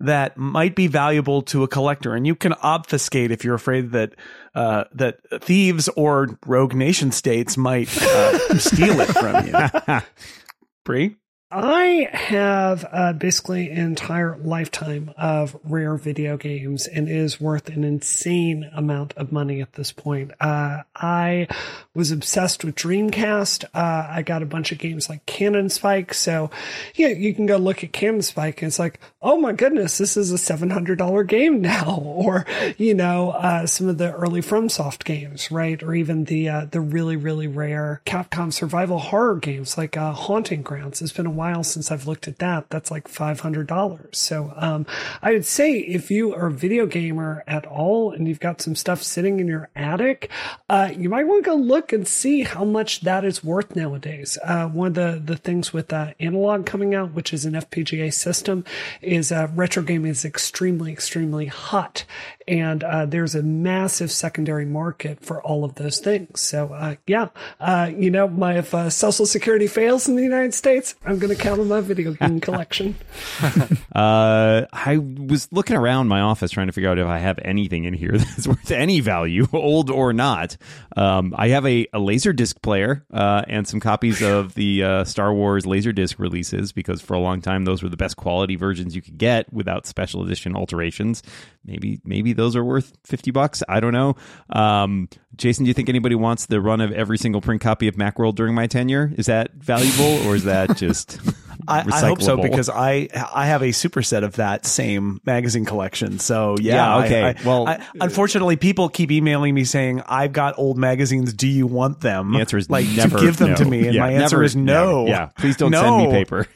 that 0.00 0.36
might 0.36 0.74
be 0.74 0.86
valuable 0.86 1.42
to 1.42 1.62
a 1.62 1.68
collector, 1.68 2.14
and 2.14 2.26
you 2.26 2.34
can 2.34 2.54
obfuscate 2.54 3.30
if 3.30 3.44
you're 3.44 3.54
afraid 3.54 3.92
that 3.92 4.14
uh, 4.54 4.84
that 4.94 5.18
thieves 5.42 5.88
or 5.88 6.38
rogue 6.46 6.74
nation 6.74 7.12
states 7.12 7.56
might 7.56 7.94
uh, 8.02 8.38
steal 8.58 9.00
it 9.00 9.08
from 9.08 9.46
you. 9.46 10.00
Bree, 10.84 11.16
I 11.52 12.08
have 12.12 12.86
uh, 12.92 13.12
basically 13.12 13.70
an 13.70 13.78
entire 13.78 14.36
lifetime 14.36 15.12
of 15.18 15.58
rare 15.64 15.96
video 15.96 16.36
games 16.36 16.86
and 16.86 17.08
is 17.08 17.40
worth 17.40 17.68
an 17.68 17.82
insane 17.82 18.70
amount 18.72 19.14
of 19.16 19.32
money 19.32 19.60
at 19.60 19.72
this 19.72 19.90
point. 19.90 20.30
Uh, 20.40 20.82
I 20.94 21.48
was 21.92 22.12
obsessed 22.12 22.64
with 22.64 22.76
Dreamcast. 22.76 23.64
Uh, 23.74 24.06
I 24.08 24.22
got 24.22 24.44
a 24.44 24.46
bunch 24.46 24.70
of 24.70 24.78
games 24.78 25.08
like 25.08 25.26
Cannon 25.26 25.70
Spike. 25.70 26.14
So, 26.14 26.52
yeah, 26.94 27.08
you 27.08 27.34
can 27.34 27.46
go 27.46 27.56
look 27.56 27.82
at 27.82 27.92
Cannon 27.92 28.22
Spike 28.22 28.62
and 28.62 28.68
it's 28.68 28.78
like, 28.78 29.00
oh 29.22 29.36
my 29.36 29.52
goodness, 29.52 29.98
this 29.98 30.16
is 30.16 30.32
a 30.32 30.36
$700 30.36 31.26
game 31.26 31.60
now. 31.60 32.06
Or, 32.20 32.44
you 32.76 32.92
know, 32.92 33.30
uh, 33.30 33.66
some 33.66 33.88
of 33.88 33.96
the 33.96 34.12
early 34.12 34.42
FromSoft 34.42 35.04
games, 35.04 35.50
right? 35.50 35.82
Or 35.82 35.94
even 35.94 36.24
the, 36.24 36.50
uh, 36.50 36.66
the 36.70 36.80
really, 36.82 37.16
really 37.16 37.46
rare 37.46 38.02
Capcom 38.04 38.52
survival 38.52 38.98
horror 38.98 39.36
games 39.36 39.78
like 39.78 39.96
uh, 39.96 40.12
Haunting 40.12 40.60
Grounds. 40.60 41.00
It's 41.00 41.14
been 41.14 41.24
a 41.24 41.30
while 41.30 41.64
since 41.64 41.90
I've 41.90 42.06
looked 42.06 42.28
at 42.28 42.38
that. 42.38 42.68
That's 42.68 42.90
like 42.90 43.08
$500. 43.08 44.14
So, 44.14 44.52
um, 44.54 44.84
I 45.22 45.32
would 45.32 45.46
say 45.46 45.78
if 45.78 46.10
you 46.10 46.34
are 46.34 46.48
a 46.48 46.52
video 46.52 46.84
gamer 46.84 47.42
at 47.46 47.64
all 47.64 48.12
and 48.12 48.28
you've 48.28 48.38
got 48.38 48.60
some 48.60 48.76
stuff 48.76 49.02
sitting 49.02 49.40
in 49.40 49.48
your 49.48 49.70
attic, 49.74 50.28
uh, 50.68 50.92
you 50.94 51.08
might 51.08 51.24
want 51.26 51.42
to 51.44 51.50
go 51.50 51.56
look 51.56 51.90
and 51.94 52.06
see 52.06 52.42
how 52.42 52.66
much 52.66 53.00
that 53.00 53.24
is 53.24 53.42
worth 53.42 53.74
nowadays. 53.74 54.36
Uh, 54.44 54.68
one 54.68 54.88
of 54.88 54.94
the, 54.94 55.22
the 55.24 55.36
things 55.36 55.72
with, 55.72 55.90
uh, 55.90 56.12
Analogue 56.20 56.66
coming 56.66 56.94
out, 56.94 57.14
which 57.14 57.32
is 57.32 57.46
an 57.46 57.54
FPGA 57.54 58.12
system, 58.12 58.62
is, 59.10 59.32
uh, 59.32 59.48
retro 59.54 59.82
gaming 59.82 60.10
is 60.10 60.24
extremely, 60.24 60.92
extremely 60.92 61.46
hot. 61.46 62.04
And, 62.50 62.82
uh, 62.82 63.06
there's 63.06 63.36
a 63.36 63.42
massive 63.42 64.10
secondary 64.10 64.66
market 64.66 65.24
for 65.24 65.40
all 65.42 65.64
of 65.64 65.76
those 65.76 66.00
things. 66.00 66.40
So, 66.40 66.72
uh, 66.72 66.96
yeah, 67.06 67.28
uh, 67.60 67.90
you 67.96 68.10
know, 68.10 68.26
my, 68.26 68.58
if, 68.58 68.74
uh, 68.74 68.90
social 68.90 69.24
security 69.24 69.68
fails 69.68 70.08
in 70.08 70.16
the 70.16 70.22
United 70.22 70.52
States, 70.52 70.96
I'm 71.06 71.20
going 71.20 71.34
to 71.34 71.40
count 71.40 71.60
on 71.60 71.68
my 71.68 71.80
video 71.80 72.12
game 72.12 72.40
collection. 72.48 72.96
Uh, 73.92 74.66
I 74.72 74.98
was 74.98 75.48
looking 75.50 75.76
around 75.76 76.08
my 76.08 76.20
office 76.20 76.52
trying 76.52 76.68
to 76.68 76.72
figure 76.72 76.90
out 76.90 76.98
if 76.98 77.06
I 77.06 77.18
have 77.18 77.38
anything 77.42 77.84
in 77.84 77.92
here 77.92 78.12
that's 78.16 78.46
worth 78.46 78.70
any 78.70 79.00
value, 79.00 79.46
old 79.52 79.90
or 79.90 80.12
not. 80.12 80.56
Um, 80.96 81.34
I 81.36 81.48
have 81.48 81.66
a, 81.66 81.86
a 81.92 81.98
laser 81.98 82.32
disc 82.32 82.62
player 82.62 83.04
uh, 83.12 83.42
and 83.48 83.66
some 83.66 83.80
copies 83.80 84.22
of 84.22 84.54
the 84.54 84.84
uh, 84.84 85.04
Star 85.04 85.32
Wars 85.34 85.66
laser 85.66 85.92
disc 85.92 86.18
releases 86.18 86.72
because 86.72 87.00
for 87.00 87.14
a 87.14 87.18
long 87.18 87.40
time 87.40 87.64
those 87.64 87.82
were 87.82 87.88
the 87.88 87.96
best 87.96 88.16
quality 88.16 88.56
versions 88.56 88.94
you 88.94 89.02
could 89.02 89.18
get 89.18 89.52
without 89.52 89.86
special 89.86 90.24
edition 90.24 90.54
alterations. 90.56 91.22
Maybe 91.64 92.00
maybe 92.04 92.32
those 92.40 92.56
are 92.56 92.64
worth 92.64 92.96
fifty 93.04 93.30
bucks. 93.30 93.62
I 93.68 93.80
don't 93.80 93.92
know. 93.92 94.16
Um, 94.50 95.08
Jason, 95.36 95.64
do 95.64 95.68
you 95.68 95.74
think 95.74 95.88
anybody 95.88 96.14
wants 96.14 96.46
the 96.46 96.60
run 96.60 96.80
of 96.80 96.92
every 96.92 97.16
single 97.16 97.40
print 97.40 97.60
copy 97.62 97.86
of 97.88 97.94
Macworld 97.96 98.34
during 98.34 98.54
my 98.54 98.66
tenure? 98.66 99.12
Is 99.16 99.26
that 99.26 99.52
valuable 99.54 100.26
or 100.28 100.34
is 100.34 100.44
that 100.44 100.76
just? 100.76 101.18
I, 101.68 101.84
I 101.92 102.00
hope 102.00 102.22
so 102.22 102.36
because 102.40 102.68
I 102.68 103.08
I 103.34 103.46
have 103.46 103.62
a 103.62 103.66
superset 103.68 104.24
of 104.24 104.36
that 104.36 104.66
same 104.66 105.20
magazine 105.24 105.64
collection. 105.66 106.18
So 106.18 106.56
yeah, 106.60 106.74
Yeah, 106.98 107.04
okay. 107.04 107.24
I- 107.24 107.34
Well- 107.46 107.68
I- 107.68 107.86
unfortunately, 108.00 108.56
people 108.56 108.88
keep 108.88 109.10
emailing 109.12 109.54
me 109.54 109.64
saying 109.64 110.02
I've 110.08 110.32
got 110.32 110.58
old 110.58 110.78
magazines. 110.78 111.32
Do 111.34 111.46
you 111.46 111.66
want 111.66 112.00
them? 112.00 112.32
The 112.32 112.40
answer 112.40 112.56
is 112.58 112.68
like 112.70 112.86
never 112.88 113.20
give 113.20 113.36
them 113.36 113.50
no. 113.50 113.56
to 113.56 113.64
me, 113.66 113.86
and 113.86 113.94
Yeah, 113.94 114.00
my 114.00 114.12
answer 114.12 114.36
never- 114.36 114.44
is 114.44 114.56
no. 114.56 115.04
never. 115.04 115.08
Yeah, 115.08 115.26
please 115.38 115.56
don't 115.56 115.70
no. 115.78 115.82
send 115.82 115.96
me 115.98 116.10
paper. 116.10 116.46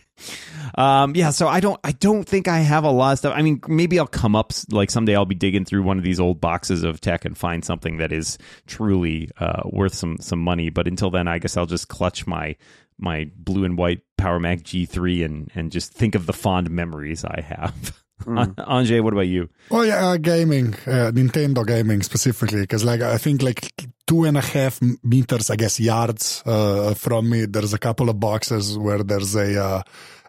Um, 0.76 1.14
yeah, 1.14 1.30
so 1.30 1.46
I 1.46 1.60
don't, 1.60 1.78
I 1.84 1.92
don't 1.92 2.24
think 2.24 2.48
I 2.48 2.58
have 2.58 2.84
a 2.84 2.90
lot 2.90 3.12
of 3.12 3.18
stuff. 3.18 3.34
I 3.36 3.42
mean, 3.42 3.60
maybe 3.68 3.98
I'll 3.98 4.06
come 4.06 4.34
up 4.34 4.52
like 4.70 4.90
someday. 4.90 5.14
I'll 5.14 5.24
be 5.24 5.34
digging 5.34 5.64
through 5.64 5.82
one 5.84 5.98
of 5.98 6.04
these 6.04 6.18
old 6.18 6.40
boxes 6.40 6.82
of 6.82 7.00
tech 7.00 7.24
and 7.24 7.38
find 7.38 7.64
something 7.64 7.98
that 7.98 8.12
is 8.12 8.38
truly 8.66 9.30
uh, 9.38 9.62
worth 9.64 9.94
some 9.94 10.18
some 10.20 10.40
money. 10.40 10.70
But 10.70 10.88
until 10.88 11.10
then, 11.10 11.28
I 11.28 11.38
guess 11.38 11.56
I'll 11.56 11.66
just 11.66 11.88
clutch 11.88 12.26
my 12.26 12.56
my 12.98 13.30
blue 13.36 13.64
and 13.64 13.78
white 13.78 14.00
Power 14.16 14.40
Mac 14.40 14.60
G3 14.60 15.24
and 15.24 15.50
and 15.54 15.70
just 15.70 15.92
think 15.92 16.14
of 16.14 16.26
the 16.26 16.32
fond 16.32 16.70
memories 16.70 17.24
I 17.24 17.40
have. 17.40 17.96
Mm. 18.22 18.54
Anže, 18.54 19.02
what 19.02 19.12
about 19.12 19.26
you? 19.26 19.50
Oh 19.72 19.82
yeah, 19.82 20.06
uh, 20.06 20.16
gaming, 20.16 20.72
uh, 20.86 21.10
Nintendo 21.12 21.66
gaming 21.66 22.00
specifically, 22.02 22.60
because 22.60 22.84
like 22.84 23.00
I 23.02 23.18
think 23.18 23.42
like 23.42 23.72
two 24.06 24.24
and 24.24 24.38
a 24.38 24.40
half 24.40 24.80
meters, 25.02 25.50
I 25.50 25.56
guess 25.56 25.80
yards 25.80 26.42
uh, 26.46 26.94
from 26.94 27.28
me, 27.28 27.46
there's 27.46 27.74
a 27.74 27.78
couple 27.78 28.08
of 28.08 28.20
boxes 28.20 28.78
where 28.78 29.02
there's 29.02 29.34
a 29.34 29.84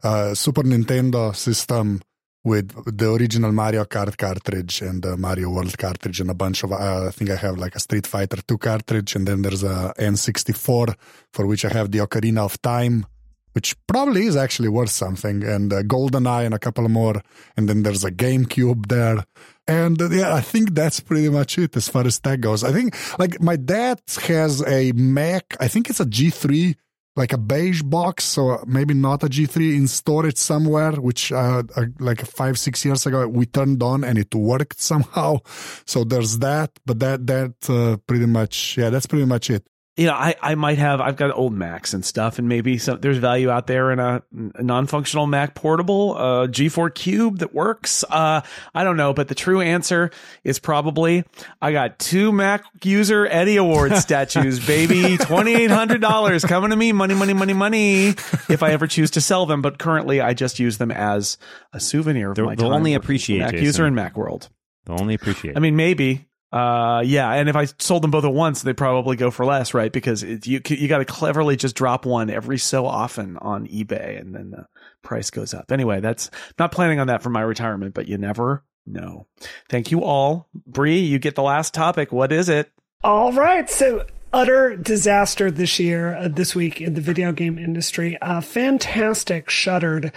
uh, 0.05 0.35
Super 0.35 0.63
Nintendo 0.63 1.35
system 1.35 2.01
with 2.43 2.67
the 2.97 3.11
original 3.11 3.51
Mario 3.51 3.85
Kart 3.85 4.15
cartridge 4.17 4.81
and 4.81 5.01
the 5.01 5.17
Mario 5.17 5.49
World 5.49 5.75
cartridge 5.77 6.19
and 6.21 6.29
a 6.29 6.35
bunch 6.35 6.63
of 6.63 6.71
uh, 6.71 7.07
I 7.07 7.11
think 7.11 7.31
I 7.31 7.35
have 7.35 7.57
like 7.57 7.75
a 7.75 7.79
Street 7.79 8.05
Fighter 8.05 8.39
2 8.47 8.57
cartridge 8.59 9.15
and 9.15 9.27
then 9.27 9.41
there's 9.41 9.63
a 9.63 9.93
N64 9.97 10.95
for 11.33 11.47
which 11.47 11.65
I 11.65 11.73
have 11.73 11.91
the 11.91 11.99
Ocarina 11.99 12.45
of 12.45 12.61
Time 12.61 13.07
which 13.53 13.73
probably 13.87 14.25
is 14.25 14.35
actually 14.35 14.67
worth 14.67 14.89
something, 14.89 15.41
and 15.41 15.71
uh, 15.71 15.81
GoldenEye 15.83 16.45
and 16.45 16.53
a 16.53 16.59
couple 16.59 16.89
more, 16.89 17.21
and 17.55 17.69
then 17.69 17.83
there's 17.83 18.03
a 18.03 18.11
GameCube 18.11 18.87
there. 18.87 19.23
And 19.65 19.99
uh, 20.01 20.09
yeah, 20.09 20.35
I 20.35 20.41
think 20.41 20.75
that's 20.75 20.99
pretty 20.99 21.29
much 21.29 21.57
it 21.57 21.73
as 21.77 21.87
far 21.87 22.05
as 22.05 22.19
that 22.19 22.41
goes. 22.41 22.65
I 22.65 22.73
think 22.73 22.97
like 23.17 23.41
my 23.41 23.55
dad 23.55 24.01
has 24.23 24.61
a 24.67 24.91
Mac, 24.91 25.55
I 25.57 25.69
think 25.69 25.89
it's 25.89 26.01
a 26.01 26.05
G3, 26.05 26.75
like 27.15 27.31
a 27.31 27.37
beige 27.37 27.81
box, 27.81 28.25
so 28.25 28.61
maybe 28.67 28.93
not 28.93 29.23
a 29.23 29.27
G3 29.27 29.75
in 29.75 29.87
storage 29.87 30.37
somewhere, 30.37 30.91
which 30.93 31.31
uh, 31.31 31.63
uh, 31.75 31.85
like 31.99 32.25
five, 32.25 32.59
six 32.59 32.83
years 32.83 33.05
ago 33.05 33.27
we 33.27 33.45
turned 33.45 33.81
on 33.81 34.03
and 34.03 34.17
it 34.17 34.33
worked 34.35 34.79
somehow. 34.91 35.39
So 35.85 36.03
there's 36.03 36.39
that, 36.39 36.71
but 36.85 36.99
that, 36.99 37.25
that 37.27 37.69
uh, 37.69 37.97
pretty 38.05 38.25
much, 38.25 38.77
yeah, 38.77 38.89
that's 38.89 39.05
pretty 39.05 39.25
much 39.25 39.49
it 39.49 39.65
you 39.97 40.07
know, 40.07 40.13
I, 40.13 40.35
I 40.41 40.55
might 40.55 40.77
have, 40.77 40.99
I've 40.99 41.15
got 41.15 41.31
old 41.33 41.53
Macs 41.53 41.93
and 41.93 42.03
stuff, 42.03 42.37
and 42.37 42.49
maybe 42.49 42.77
some, 42.77 42.99
there's 42.99 43.17
value 43.17 43.49
out 43.49 43.65
there 43.67 43.91
in 43.91 43.99
a, 43.99 44.21
a 44.55 44.61
non-functional 44.61 45.25
Mac 45.25 45.55
portable, 45.55 46.15
uh, 46.17 46.47
G4 46.47 46.93
Cube 46.93 47.39
that 47.39 47.53
works. 47.53 48.03
Uh, 48.09 48.41
I 48.73 48.83
don't 48.83 48.97
know, 48.97 49.13
but 49.13 49.29
the 49.29 49.35
true 49.35 49.61
answer 49.61 50.11
is 50.43 50.59
probably 50.59 51.23
I 51.61 51.71
got 51.71 51.97
two 51.97 52.33
Mac 52.33 52.65
user 52.83 53.25
Eddie 53.25 53.55
Award 53.55 53.95
statues, 53.97 54.65
baby. 54.65 55.17
$2,800 55.17 56.47
coming 56.47 56.71
to 56.71 56.75
me. 56.75 56.91
Money, 56.91 57.15
money, 57.15 57.33
money, 57.33 57.53
money. 57.53 58.07
If 58.49 58.63
I 58.63 58.71
ever 58.71 58.87
choose 58.87 59.11
to 59.11 59.21
sell 59.21 59.45
them, 59.45 59.61
but 59.61 59.79
currently 59.79 60.19
I 60.19 60.33
just 60.33 60.59
use 60.59 60.77
them 60.77 60.91
as 60.91 61.37
a 61.71 61.79
souvenir 61.79 62.31
of 62.31 62.35
they'll, 62.35 62.45
my 62.45 62.55
they'll 62.55 62.69
time 62.69 62.79
only 62.79 62.95
appreciate 62.95 63.39
Mac 63.39 63.51
Jason. 63.51 63.65
user 63.65 63.85
in 63.87 63.95
Mac 63.95 64.17
world. 64.17 64.49
They'll 64.85 64.99
only 64.99 65.13
appreciate. 65.13 65.55
I 65.55 65.61
mean, 65.61 65.77
maybe 65.77 66.27
uh, 66.51 67.01
yeah, 67.05 67.31
and 67.31 67.49
if 67.49 67.55
I 67.55 67.65
sold 67.79 68.03
them 68.03 68.11
both 68.11 68.23
at 68.23 68.33
once, 68.33 68.61
they'd 68.61 68.77
probably 68.77 69.15
go 69.15 69.31
for 69.31 69.45
less, 69.45 69.73
right? 69.73 69.91
Because 69.91 70.23
it, 70.23 70.47
you 70.47 70.61
you 70.69 70.87
got 70.87 70.99
to 70.99 71.05
cleverly 71.05 71.55
just 71.55 71.75
drop 71.75 72.05
one 72.05 72.29
every 72.29 72.57
so 72.57 72.85
often 72.85 73.37
on 73.37 73.67
eBay, 73.67 74.19
and 74.19 74.33
then 74.33 74.51
the 74.51 74.67
price 75.01 75.29
goes 75.29 75.53
up. 75.53 75.71
Anyway, 75.71 75.99
that's 75.99 76.29
not 76.57 76.71
planning 76.71 76.99
on 76.99 77.07
that 77.07 77.21
for 77.21 77.29
my 77.29 77.41
retirement, 77.41 77.93
but 77.93 78.07
you 78.07 78.17
never 78.17 78.63
know. 78.85 79.27
Thank 79.69 79.91
you 79.91 80.03
all, 80.03 80.47
Bree. 80.53 80.99
You 80.99 81.19
get 81.19 81.35
the 81.35 81.43
last 81.43 81.73
topic. 81.73 82.11
What 82.11 82.31
is 82.31 82.47
it? 82.47 82.71
All 83.03 83.33
right, 83.33 83.69
so 83.69 84.05
utter 84.35 84.75
disaster 84.75 85.49
this 85.49 85.79
year, 85.79 86.15
uh, 86.15 86.27
this 86.27 86.53
week 86.53 86.81
in 86.81 86.93
the 86.93 87.01
video 87.01 87.31
game 87.31 87.57
industry. 87.57 88.17
Uh, 88.21 88.41
Fntastic 88.41 89.49
shuttered 89.49 90.11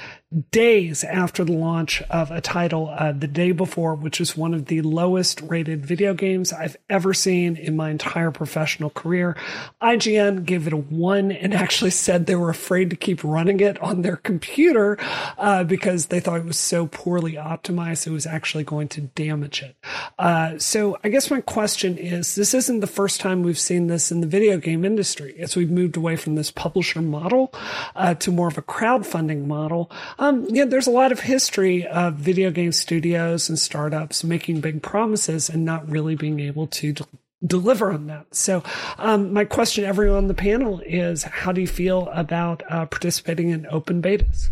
days 0.50 1.04
after 1.04 1.42
the 1.42 1.52
launch 1.52 2.02
of 2.10 2.30
a 2.30 2.40
title 2.40 2.88
uh, 2.90 3.12
the 3.12 3.26
day 3.26 3.50
before, 3.50 3.94
which 3.94 4.20
is 4.20 4.36
one 4.36 4.52
of 4.52 4.66
the 4.66 4.82
lowest 4.82 5.40
rated 5.40 5.86
video 5.86 6.12
games 6.12 6.52
I've 6.52 6.76
ever 6.90 7.14
seen 7.14 7.56
in 7.56 7.76
my 7.76 7.90
entire 7.90 8.30
professional 8.30 8.90
career. 8.90 9.36
IGN 9.80 10.44
gave 10.44 10.66
it 10.66 10.74
a 10.74 10.76
one 10.76 11.32
and 11.32 11.54
actually 11.54 11.92
said 11.92 12.26
they 12.26 12.34
were 12.34 12.50
afraid 12.50 12.90
to 12.90 12.96
keep 12.96 13.24
running 13.24 13.60
it 13.60 13.80
on 13.80 14.02
their 14.02 14.16
computer 14.16 14.98
uh, 15.38 15.64
because 15.64 16.06
they 16.06 16.20
thought 16.20 16.40
it 16.40 16.44
was 16.44 16.58
so 16.58 16.86
poorly 16.86 17.32
optimized 17.32 18.06
it 18.06 18.10
was 18.10 18.26
actually 18.26 18.64
going 18.64 18.88
to 18.88 19.00
damage 19.00 19.62
it. 19.62 19.76
Uh, 20.18 20.58
so 20.58 20.98
I 21.02 21.08
guess 21.08 21.30
my 21.30 21.40
question 21.40 21.96
is 21.96 22.34
this 22.34 22.52
isn't 22.52 22.80
the 22.80 22.86
first 22.86 23.20
time 23.20 23.42
we've 23.42 23.58
seen 23.58 23.86
this 23.86 24.12
in 24.12 24.20
the 24.20 24.26
video 24.26 24.58
game 24.58 24.84
industry 24.84 25.36
as 25.38 25.56
we've 25.56 25.70
moved 25.70 25.96
away 25.96 26.16
from 26.16 26.34
this 26.34 26.50
publisher 26.50 27.00
model 27.00 27.52
uh, 27.96 28.14
to 28.14 28.30
more 28.30 28.48
of 28.48 28.58
a 28.58 28.62
crowdfunding 28.62 29.46
model. 29.46 29.90
Um, 30.18 30.46
yeah, 30.48 30.64
there's 30.64 30.86
a 30.86 30.92
lot 30.92 31.12
of 31.12 31.20
history 31.20 31.86
of 31.86 32.14
video 32.14 32.50
game 32.50 32.72
studios 32.72 33.48
and 33.48 33.58
startups 33.58 34.24
making 34.24 34.60
big 34.60 34.82
promises 34.82 35.48
and 35.48 35.64
not 35.64 35.88
really 35.88 36.16
being 36.16 36.40
able 36.40 36.66
to 36.68 36.92
d- 36.92 37.04
deliver 37.46 37.92
on 37.92 38.08
that. 38.08 38.34
So, 38.34 38.64
um, 38.98 39.32
my 39.32 39.44
question 39.44 39.84
everyone 39.84 40.18
on 40.18 40.26
the 40.26 40.34
panel 40.34 40.80
is 40.84 41.22
how 41.22 41.52
do 41.52 41.60
you 41.60 41.68
feel 41.68 42.08
about 42.08 42.62
uh, 42.68 42.86
participating 42.86 43.50
in 43.50 43.66
open 43.70 44.02
betas? 44.02 44.50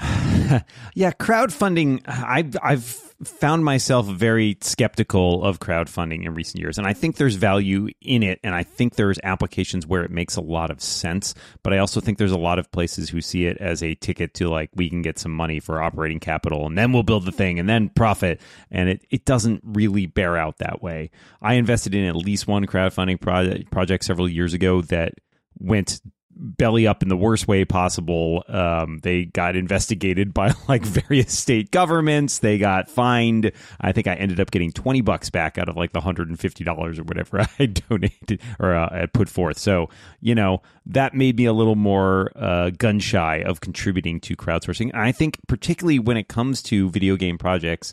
yeah, 0.94 1.12
crowdfunding. 1.12 2.02
I've 2.06 2.56
I've 2.62 3.07
found 3.24 3.64
myself 3.64 4.06
very 4.06 4.56
skeptical 4.60 5.44
of 5.44 5.58
crowdfunding 5.58 6.24
in 6.24 6.34
recent 6.34 6.60
years, 6.60 6.78
and 6.78 6.86
I 6.86 6.92
think 6.92 7.16
there's 7.16 7.34
value 7.34 7.88
in 8.00 8.22
it, 8.22 8.38
and 8.44 8.54
I 8.54 8.62
think 8.62 8.94
there's 8.94 9.18
applications 9.24 9.86
where 9.86 10.04
it 10.04 10.10
makes 10.10 10.36
a 10.36 10.40
lot 10.40 10.70
of 10.70 10.80
sense. 10.80 11.34
But 11.62 11.72
I 11.72 11.78
also 11.78 12.00
think 12.00 12.18
there's 12.18 12.32
a 12.32 12.38
lot 12.38 12.58
of 12.58 12.70
places 12.70 13.10
who 13.10 13.20
see 13.20 13.46
it 13.46 13.56
as 13.58 13.82
a 13.82 13.94
ticket 13.96 14.34
to 14.34 14.48
like 14.48 14.70
we 14.74 14.88
can 14.88 15.02
get 15.02 15.18
some 15.18 15.32
money 15.32 15.60
for 15.60 15.82
operating 15.82 16.20
capital, 16.20 16.66
and 16.66 16.78
then 16.78 16.92
we'll 16.92 17.02
build 17.02 17.24
the 17.24 17.32
thing, 17.32 17.58
and 17.58 17.68
then 17.68 17.88
profit, 17.88 18.40
and 18.70 18.88
it 18.88 19.04
it 19.10 19.24
doesn't 19.24 19.62
really 19.64 20.06
bear 20.06 20.36
out 20.36 20.58
that 20.58 20.82
way. 20.82 21.10
I 21.42 21.54
invested 21.54 21.94
in 21.94 22.04
at 22.04 22.16
least 22.16 22.46
one 22.46 22.66
crowdfunding 22.66 23.20
project 23.20 23.70
project 23.70 24.04
several 24.04 24.28
years 24.28 24.54
ago 24.54 24.82
that 24.82 25.14
went 25.58 26.00
belly 26.38 26.86
up 26.86 27.02
in 27.02 27.08
the 27.08 27.16
worst 27.16 27.48
way 27.48 27.64
possible. 27.64 28.44
Um, 28.48 28.98
they 29.02 29.26
got 29.26 29.56
investigated 29.56 30.32
by 30.38 30.52
like 30.68 30.82
various 30.82 31.36
state 31.36 31.70
governments. 31.70 32.38
They 32.38 32.58
got 32.58 32.88
fined. 32.88 33.52
I 33.80 33.92
think 33.92 34.06
I 34.06 34.14
ended 34.14 34.40
up 34.40 34.50
getting 34.50 34.72
20 34.72 35.00
bucks 35.02 35.30
back 35.30 35.58
out 35.58 35.68
of 35.68 35.76
like 35.76 35.92
the 35.92 36.00
$150 36.00 36.98
or 36.98 37.02
whatever 37.02 37.40
I 37.58 37.66
donated 37.66 38.40
or 38.58 38.74
uh, 38.74 39.02
I 39.02 39.06
put 39.06 39.28
forth. 39.28 39.58
So, 39.58 39.88
you 40.20 40.34
know, 40.34 40.62
that 40.86 41.14
made 41.14 41.36
me 41.36 41.44
a 41.44 41.52
little 41.52 41.76
more 41.76 42.32
uh, 42.36 42.70
gun 42.70 43.00
shy 43.00 43.42
of 43.42 43.60
contributing 43.60 44.20
to 44.20 44.36
crowdsourcing. 44.36 44.94
I 44.94 45.12
think, 45.12 45.38
particularly 45.48 45.98
when 45.98 46.16
it 46.16 46.28
comes 46.28 46.62
to 46.64 46.88
video 46.90 47.16
game 47.16 47.38
projects, 47.38 47.92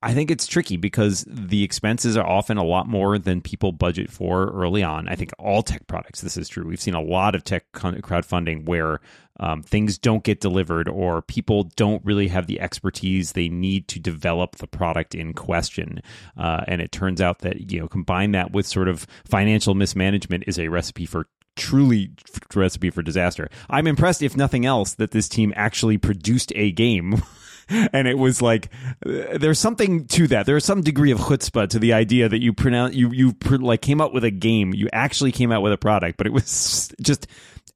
I 0.00 0.14
think 0.14 0.30
it's 0.30 0.46
tricky 0.46 0.76
because 0.76 1.24
the 1.26 1.64
expenses 1.64 2.16
are 2.16 2.26
often 2.26 2.56
a 2.56 2.64
lot 2.64 2.86
more 2.86 3.18
than 3.18 3.40
people 3.40 3.72
budget 3.72 4.10
for 4.10 4.50
early 4.52 4.84
on. 4.84 5.08
I 5.08 5.16
think 5.16 5.32
all 5.40 5.62
tech 5.62 5.88
products, 5.88 6.20
this 6.20 6.36
is 6.36 6.48
true. 6.48 6.64
We've 6.64 6.80
seen 6.80 6.94
a 6.94 7.02
lot 7.02 7.34
of 7.34 7.42
tech 7.42 7.64
crowdfunding 7.72 8.66
where 8.66 9.00
um, 9.40 9.62
things 9.62 9.98
don't 9.98 10.22
get 10.22 10.40
delivered 10.40 10.88
or 10.88 11.22
people 11.22 11.64
don't 11.74 12.04
really 12.04 12.28
have 12.28 12.46
the 12.46 12.60
expertise 12.60 13.32
they 13.32 13.48
need 13.48 13.88
to 13.88 13.98
develop 13.98 14.56
the 14.56 14.68
product 14.68 15.16
in 15.16 15.32
question. 15.32 16.00
Uh, 16.36 16.62
and 16.68 16.80
it 16.80 16.92
turns 16.92 17.20
out 17.20 17.40
that, 17.40 17.72
you 17.72 17.80
know, 17.80 17.88
combine 17.88 18.30
that 18.32 18.52
with 18.52 18.66
sort 18.66 18.88
of 18.88 19.04
financial 19.24 19.74
mismanagement 19.74 20.44
is 20.46 20.60
a 20.60 20.68
recipe 20.68 21.06
for 21.06 21.26
truly 21.56 22.12
recipe 22.54 22.90
for 22.90 23.02
disaster. 23.02 23.48
I'm 23.68 23.88
impressed, 23.88 24.22
if 24.22 24.36
nothing 24.36 24.64
else, 24.64 24.94
that 24.94 25.10
this 25.10 25.28
team 25.28 25.52
actually 25.56 25.98
produced 25.98 26.52
a 26.54 26.70
game. 26.70 27.20
and 27.92 28.08
it 28.08 28.18
was 28.18 28.40
like 28.40 28.70
there's 29.04 29.58
something 29.58 30.06
to 30.06 30.26
that. 30.28 30.46
There's 30.46 30.64
some 30.64 30.82
degree 30.82 31.10
of 31.10 31.18
chutzpah 31.18 31.68
to 31.70 31.78
the 31.78 31.92
idea 31.92 32.28
that 32.28 32.42
you 32.42 32.52
pronounce 32.52 32.94
you 32.94 33.10
you 33.12 33.34
like 33.50 33.82
came 33.82 34.00
up 34.00 34.12
with 34.12 34.24
a 34.24 34.30
game. 34.30 34.74
You 34.74 34.88
actually 34.92 35.32
came 35.32 35.52
out 35.52 35.62
with 35.62 35.72
a 35.72 35.78
product, 35.78 36.16
but 36.16 36.26
it 36.26 36.32
was 36.32 36.92
just 37.00 37.26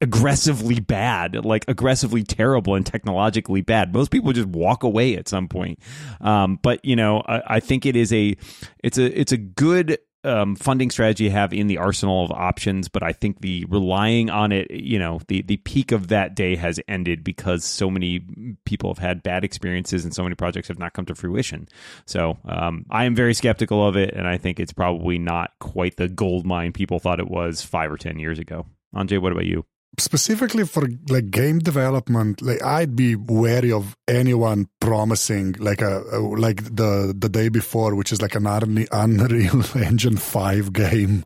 aggressively 0.01 0.81
bad, 0.81 1.45
like 1.45 1.65
aggressively 1.69 2.23
terrible 2.25 2.75
and 2.75 2.85
technologically 2.85 3.61
bad. 3.61 3.95
Most 3.95 4.11
people 4.11 4.33
just 4.33 4.49
walk 4.49 4.83
away 4.83 5.17
at 5.17 5.29
some 5.29 5.49
point. 5.49 5.79
Um, 6.21 6.59
but 6.63 6.85
you 6.85 6.97
know, 6.97 7.23
I, 7.27 7.43
I 7.57 7.61
think 7.61 7.87
it 7.87 7.97
is 7.97 8.13
a 8.13 8.37
it's 8.83 8.99
a 8.99 9.21
it's 9.21 9.33
a 9.33 9.39
good 9.39 9.99
um, 10.25 10.57
funding 10.57 10.91
strategy 10.91 11.29
have 11.29 11.53
in 11.53 11.67
the 11.67 11.79
arsenal 11.79 12.25
of 12.25 12.31
options, 12.31 12.89
but 12.89 13.03
I 13.03 13.13
think 13.13 13.41
the 13.41 13.65
relying 13.69 14.31
on 14.31 14.53
it, 14.53 14.71
you 14.71 14.99
know, 14.99 15.21
the 15.29 15.43
the 15.43 15.57
peak 15.59 15.93
of 15.93 16.09
that 16.09 16.35
day 16.35 16.57
has 16.57 16.81
ended 16.89 17.25
because 17.25 17.65
so 17.65 17.91
many 17.91 18.25
people 18.65 18.91
have 18.91 18.99
had 18.99 19.23
bad 19.23 19.45
experiences 19.45 20.05
and 20.05 20.15
so 20.15 20.23
many 20.23 20.35
projects 20.35 20.69
have 20.69 20.79
not 20.79 20.93
come 20.93 21.07
to 21.07 21.15
fruition. 21.15 21.69
So 22.07 22.39
um, 22.45 22.87
I 22.91 23.05
am 23.05 23.15
very 23.15 23.35
skeptical 23.35 23.87
of 23.87 23.97
it, 23.97 24.15
and 24.15 24.27
I 24.27 24.39
think 24.39 24.61
it's 24.61 24.73
probably 24.73 25.19
not 25.19 25.53
quite 25.59 25.97
the 25.97 26.09
gold 26.09 26.47
mine 26.47 26.73
people 26.73 26.99
thought 26.99 27.21
it 27.21 27.31
was 27.31 27.63
five 27.63 27.91
or 27.91 27.97
ten 27.97 28.19
years 28.19 28.39
ago. 28.39 28.67
Anže, 28.95 29.21
what 29.21 29.33
about 29.33 29.47
you? 29.47 29.65
Specifically 29.99 30.65
for 30.65 30.89
like 31.09 31.31
game 31.31 31.59
development 31.59 32.41
like 32.41 32.63
i'd 32.63 32.97
be 32.97 33.15
wary 33.15 33.71
of 33.71 33.95
anyone 34.09 34.67
promising 34.81 35.53
like 35.59 35.83
a, 35.83 36.03
a 36.13 36.19
like 36.19 36.65
the 36.75 37.15
the 37.17 37.29
day 37.29 37.51
before 37.51 37.95
which 37.95 38.11
is 38.11 38.23
like 38.23 38.35
an 38.35 38.47
unreal 38.47 39.63
engine 39.77 40.17
5 40.17 40.73
game 40.73 41.25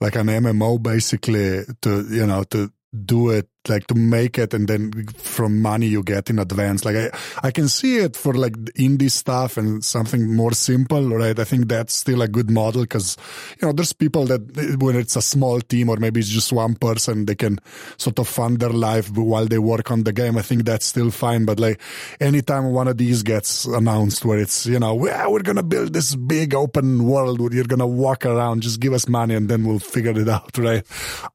like 0.00 0.14
an 0.16 0.26
mmo 0.26 0.82
basically 0.82 1.62
to 1.80 2.06
you 2.10 2.26
know 2.26 2.44
to 2.44 2.70
do 2.92 3.30
it 3.30 3.48
like 3.68 3.86
to 3.86 3.94
make 3.94 4.38
it 4.38 4.54
and 4.54 4.66
then 4.68 5.06
from 5.08 5.62
money 5.62 5.86
you 5.86 6.02
get 6.02 6.30
in 6.30 6.38
advance. 6.38 6.84
Like 6.84 6.96
i 6.96 7.10
i 7.42 7.50
can 7.50 7.68
see 7.68 7.98
it 7.98 8.16
for 8.16 8.34
like 8.34 8.54
indie 8.74 9.10
stuff 9.10 9.56
and 9.56 9.84
something 9.84 10.34
more 10.34 10.52
simple 10.52 11.08
right? 11.10 11.38
I 11.38 11.44
think 11.44 11.68
that's 11.68 11.94
still 11.94 12.22
a 12.22 12.28
good 12.28 12.50
model 12.50 12.82
because 12.82 13.16
you 13.60 13.66
know 13.66 13.72
there's 13.72 13.92
people 13.92 14.24
that 14.26 14.76
when 14.80 14.96
it's 14.96 15.16
a 15.16 15.22
small 15.22 15.60
team 15.60 15.88
or 15.88 15.96
maybe 15.96 16.20
it's 16.20 16.28
just 16.28 16.52
one 16.52 16.74
person 16.74 17.26
they 17.26 17.34
can 17.34 17.58
sort 17.96 18.18
of 18.18 18.28
fund 18.28 18.58
their 18.60 18.70
life 18.70 19.10
while 19.16 19.46
they 19.46 19.58
work 19.58 19.90
on 19.90 20.04
the 20.04 20.12
game. 20.12 20.36
I 20.36 20.42
think 20.42 20.64
that's 20.64 20.86
still 20.86 21.10
fine 21.10 21.44
but 21.44 21.60
like 21.60 21.80
anytime 22.20 22.72
one 22.72 22.88
of 22.88 22.98
these 22.98 23.22
gets 23.22 23.64
announced 23.66 24.24
where 24.24 24.38
it's 24.38 24.66
you 24.66 24.78
know 24.78 24.94
we're, 24.94 25.30
we're 25.30 25.42
gonna 25.42 25.62
build 25.62 25.92
this 25.92 26.14
big 26.16 26.54
open 26.54 27.04
world 27.04 27.40
where 27.40 27.52
you're 27.52 27.64
gonna 27.64 27.86
walk 27.86 28.26
around 28.26 28.62
just 28.62 28.80
give 28.80 28.92
us 28.92 29.08
money 29.08 29.34
and 29.34 29.48
then 29.48 29.64
we'll 29.64 29.78
figure 29.78 30.18
it 30.18 30.28
out 30.28 30.56
right? 30.58 30.84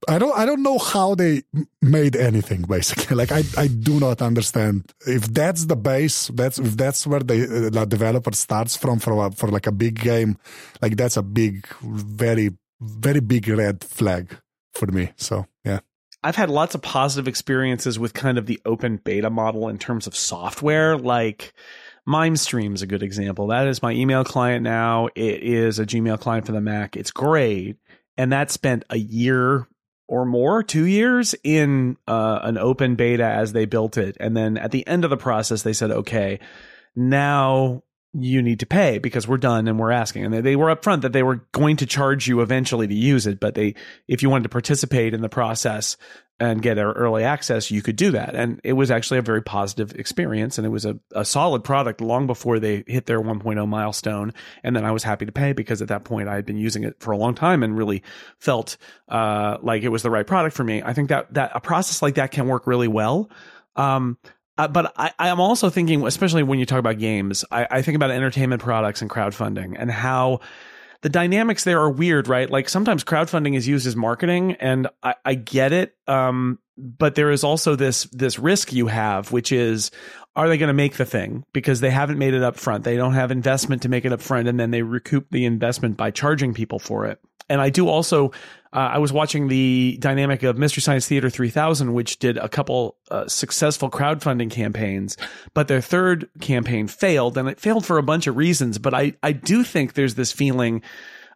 I 0.07 0.19
don't 0.19 0.37
i 0.37 0.45
don't 0.45 0.63
know 0.63 0.77
how 0.77 1.15
they 1.15 1.43
made 1.81 2.16
anything 2.17 2.61
basically 2.63 3.15
like 3.21 3.31
i 3.31 3.43
i 3.57 3.67
do 3.67 3.99
not 3.99 4.21
understand 4.21 4.91
if 5.05 5.23
that's 5.33 5.65
the 5.65 5.75
base 5.75 6.27
that's 6.33 6.59
if 6.59 6.75
that's 6.77 7.05
where 7.07 7.21
the, 7.21 7.69
the 7.71 7.85
developer 7.85 8.31
starts 8.33 8.75
from 8.75 8.99
for 8.99 9.25
a, 9.25 9.31
for 9.31 9.49
like 9.49 9.67
a 9.67 9.71
big 9.71 9.99
game 9.99 10.37
like 10.81 10.95
that's 10.97 11.17
a 11.17 11.23
big 11.23 11.67
very 11.81 12.51
very 12.81 13.19
big 13.19 13.47
red 13.47 13.83
flag 13.83 14.37
for 14.73 14.87
me 14.87 15.11
so 15.15 15.45
yeah 15.63 15.79
I've 16.23 16.35
had 16.35 16.49
lots 16.49 16.75
of 16.75 16.81
positive 16.81 17.27
experiences 17.27 17.99
with 17.99 18.13
kind 18.13 18.37
of 18.37 18.47
the 18.47 18.59
open 18.65 18.97
beta 18.97 19.29
model 19.29 19.69
in 19.69 19.77
terms 19.77 20.07
of 20.07 20.15
software. 20.15 20.97
Like 20.97 21.53
MimeStream 22.07 22.73
is 22.73 22.81
a 22.81 22.87
good 22.87 23.03
example. 23.03 23.47
That 23.47 23.67
is 23.67 23.81
my 23.81 23.91
email 23.91 24.23
client 24.23 24.63
now. 24.63 25.07
It 25.15 25.43
is 25.43 25.77
a 25.77 25.85
Gmail 25.85 26.19
client 26.19 26.45
for 26.45 26.53
the 26.53 26.61
Mac. 26.61 26.97
It's 26.97 27.11
great. 27.11 27.77
And 28.17 28.31
that 28.31 28.49
spent 28.49 28.83
a 28.89 28.97
year 28.97 29.67
or 30.07 30.25
more, 30.25 30.63
two 30.63 30.85
years 30.85 31.35
in 31.43 31.97
uh, 32.07 32.39
an 32.43 32.57
open 32.57 32.95
beta 32.95 33.25
as 33.25 33.53
they 33.53 33.65
built 33.65 33.97
it. 33.97 34.17
And 34.19 34.35
then 34.35 34.57
at 34.57 34.71
the 34.71 34.87
end 34.87 35.03
of 35.03 35.09
the 35.09 35.17
process, 35.17 35.63
they 35.63 35.73
said, 35.73 35.91
okay, 35.91 36.39
now 36.95 37.83
you 38.13 38.41
need 38.41 38.61
to 38.61 38.65
pay 38.65 38.97
because 38.97 39.27
we're 39.27 39.37
done 39.37 39.67
and 39.67 39.77
we're 39.77 39.91
asking. 39.91 40.25
And 40.25 40.33
they, 40.33 40.41
they 40.41 40.55
were 40.55 40.73
upfront 40.73 41.01
that 41.01 41.13
they 41.13 41.23
were 41.23 41.45
going 41.51 41.77
to 41.77 41.85
charge 41.85 42.27
you 42.27 42.41
eventually 42.41 42.87
to 42.87 42.95
use 42.95 43.27
it, 43.27 43.39
but 43.39 43.53
they, 43.53 43.75
if 44.07 44.23
you 44.23 44.29
wanted 44.29 44.43
to 44.43 44.49
participate 44.49 45.13
in 45.13 45.21
the 45.21 45.29
process 45.29 45.97
and 46.39 46.61
get 46.61 46.77
early 46.77 47.23
access, 47.23 47.71
you 47.71 47.81
could 47.81 47.95
do 47.95 48.11
that. 48.11 48.35
And 48.35 48.61
it 48.63 48.73
was 48.73 48.91
actually 48.91 49.17
a 49.17 49.23
very 49.23 49.41
positive 49.41 49.95
experience. 49.95 50.57
And 50.57 50.67
it 50.67 50.69
was 50.69 50.85
a, 50.85 50.99
a 51.13 51.25
solid 51.25 51.63
product 51.63 51.99
long 51.99 52.27
before 52.27 52.59
they 52.59 52.83
hit 52.85 53.07
their 53.07 53.19
1.0 53.19 53.67
milestone. 53.67 54.33
And 54.63 54.75
then 54.75 54.85
I 54.85 54.91
was 54.91 55.03
happy 55.03 55.25
to 55.25 55.31
pay 55.31 55.53
because 55.53 55.81
at 55.81 55.87
that 55.87 56.03
point 56.03 56.29
I 56.29 56.35
had 56.35 56.45
been 56.45 56.57
using 56.57 56.83
it 56.83 56.95
for 56.99 57.11
a 57.11 57.17
long 57.17 57.33
time 57.33 57.63
and 57.63 57.75
really 57.75 58.03
felt, 58.37 58.77
uh, 59.09 59.57
like 59.61 59.81
it 59.81 59.89
was 59.89 60.03
the 60.03 60.11
right 60.11 60.27
product 60.27 60.55
for 60.55 60.63
me. 60.63 60.83
I 60.83 60.93
think 60.93 61.09
that, 61.09 61.33
that 61.33 61.51
a 61.55 61.59
process 61.59 62.03
like 62.03 62.15
that 62.15 62.31
can 62.31 62.47
work 62.47 62.67
really 62.67 62.87
well. 62.87 63.31
Um, 63.75 64.17
uh, 64.59 64.67
but 64.67 64.93
I, 64.95 65.11
I'm 65.17 65.39
also 65.39 65.69
thinking, 65.69 66.05
especially 66.05 66.43
when 66.43 66.59
you 66.59 66.65
talk 66.67 66.79
about 66.79 66.99
games, 66.99 67.45
I, 67.51 67.67
I 67.69 67.81
think 67.81 67.95
about 67.95 68.11
entertainment 68.11 68.61
products 68.61 69.01
and 69.01 69.09
crowdfunding 69.09 69.75
and 69.77 69.89
how 69.89 70.41
the 71.01 71.09
dynamics 71.09 71.63
there 71.63 71.79
are 71.79 71.89
weird, 71.89 72.27
right? 72.27 72.49
Like 72.49 72.69
sometimes 72.69 73.03
crowdfunding 73.03 73.55
is 73.55 73.67
used 73.67 73.87
as 73.87 73.95
marketing, 73.95 74.53
and 74.59 74.87
I, 75.03 75.15
I 75.23 75.33
get 75.35 75.71
it. 75.71 75.95
Um, 76.07 76.59
but 76.77 77.15
there 77.15 77.31
is 77.31 77.43
also 77.43 77.75
this 77.75 78.03
this 78.05 78.37
risk 78.39 78.73
you 78.73 78.87
have, 78.87 79.31
which 79.31 79.51
is, 79.51 79.91
are 80.35 80.47
they 80.47 80.57
going 80.57 80.67
to 80.67 80.73
make 80.73 80.97
the 80.97 81.05
thing 81.05 81.43
because 81.53 81.79
they 81.79 81.89
haven't 81.89 82.19
made 82.19 82.33
it 82.33 82.43
up 82.43 82.57
front? 82.57 82.83
They 82.83 82.95
don't 82.95 83.13
have 83.13 83.31
investment 83.31 83.81
to 83.83 83.89
make 83.89 84.05
it 84.05 84.13
up 84.13 84.21
front, 84.21 84.47
and 84.47 84.59
then 84.59 84.71
they 84.71 84.81
recoup 84.81 85.29
the 85.31 85.45
investment 85.45 85.97
by 85.97 86.11
charging 86.11 86.53
people 86.53 86.79
for 86.79 87.05
it. 87.05 87.19
And 87.49 87.61
I 87.61 87.69
do 87.69 87.87
also 87.87 88.31
uh, 88.73 88.91
I 88.93 88.97
was 88.97 89.13
watching 89.13 89.47
the 89.47 89.97
dynamic 89.99 90.43
of 90.43 90.57
Mystery 90.57 90.81
Science 90.81 91.07
Theater 91.07 91.29
3000, 91.29 91.93
which 91.93 92.19
did 92.19 92.37
a 92.37 92.49
couple 92.49 92.97
uh, 93.09 93.27
successful 93.27 93.89
crowdfunding 93.89 94.51
campaigns, 94.51 95.17
but 95.53 95.67
their 95.67 95.81
third 95.81 96.29
campaign 96.41 96.87
failed, 96.87 97.37
and 97.37 97.47
it 97.47 97.59
failed 97.59 97.85
for 97.85 97.97
a 97.97 98.03
bunch 98.03 98.27
of 98.27 98.35
reasons. 98.35 98.77
But 98.77 98.93
I, 98.93 99.13
I 99.23 99.31
do 99.31 99.63
think 99.63 99.93
there's 99.93 100.15
this 100.15 100.31
feeling 100.31 100.81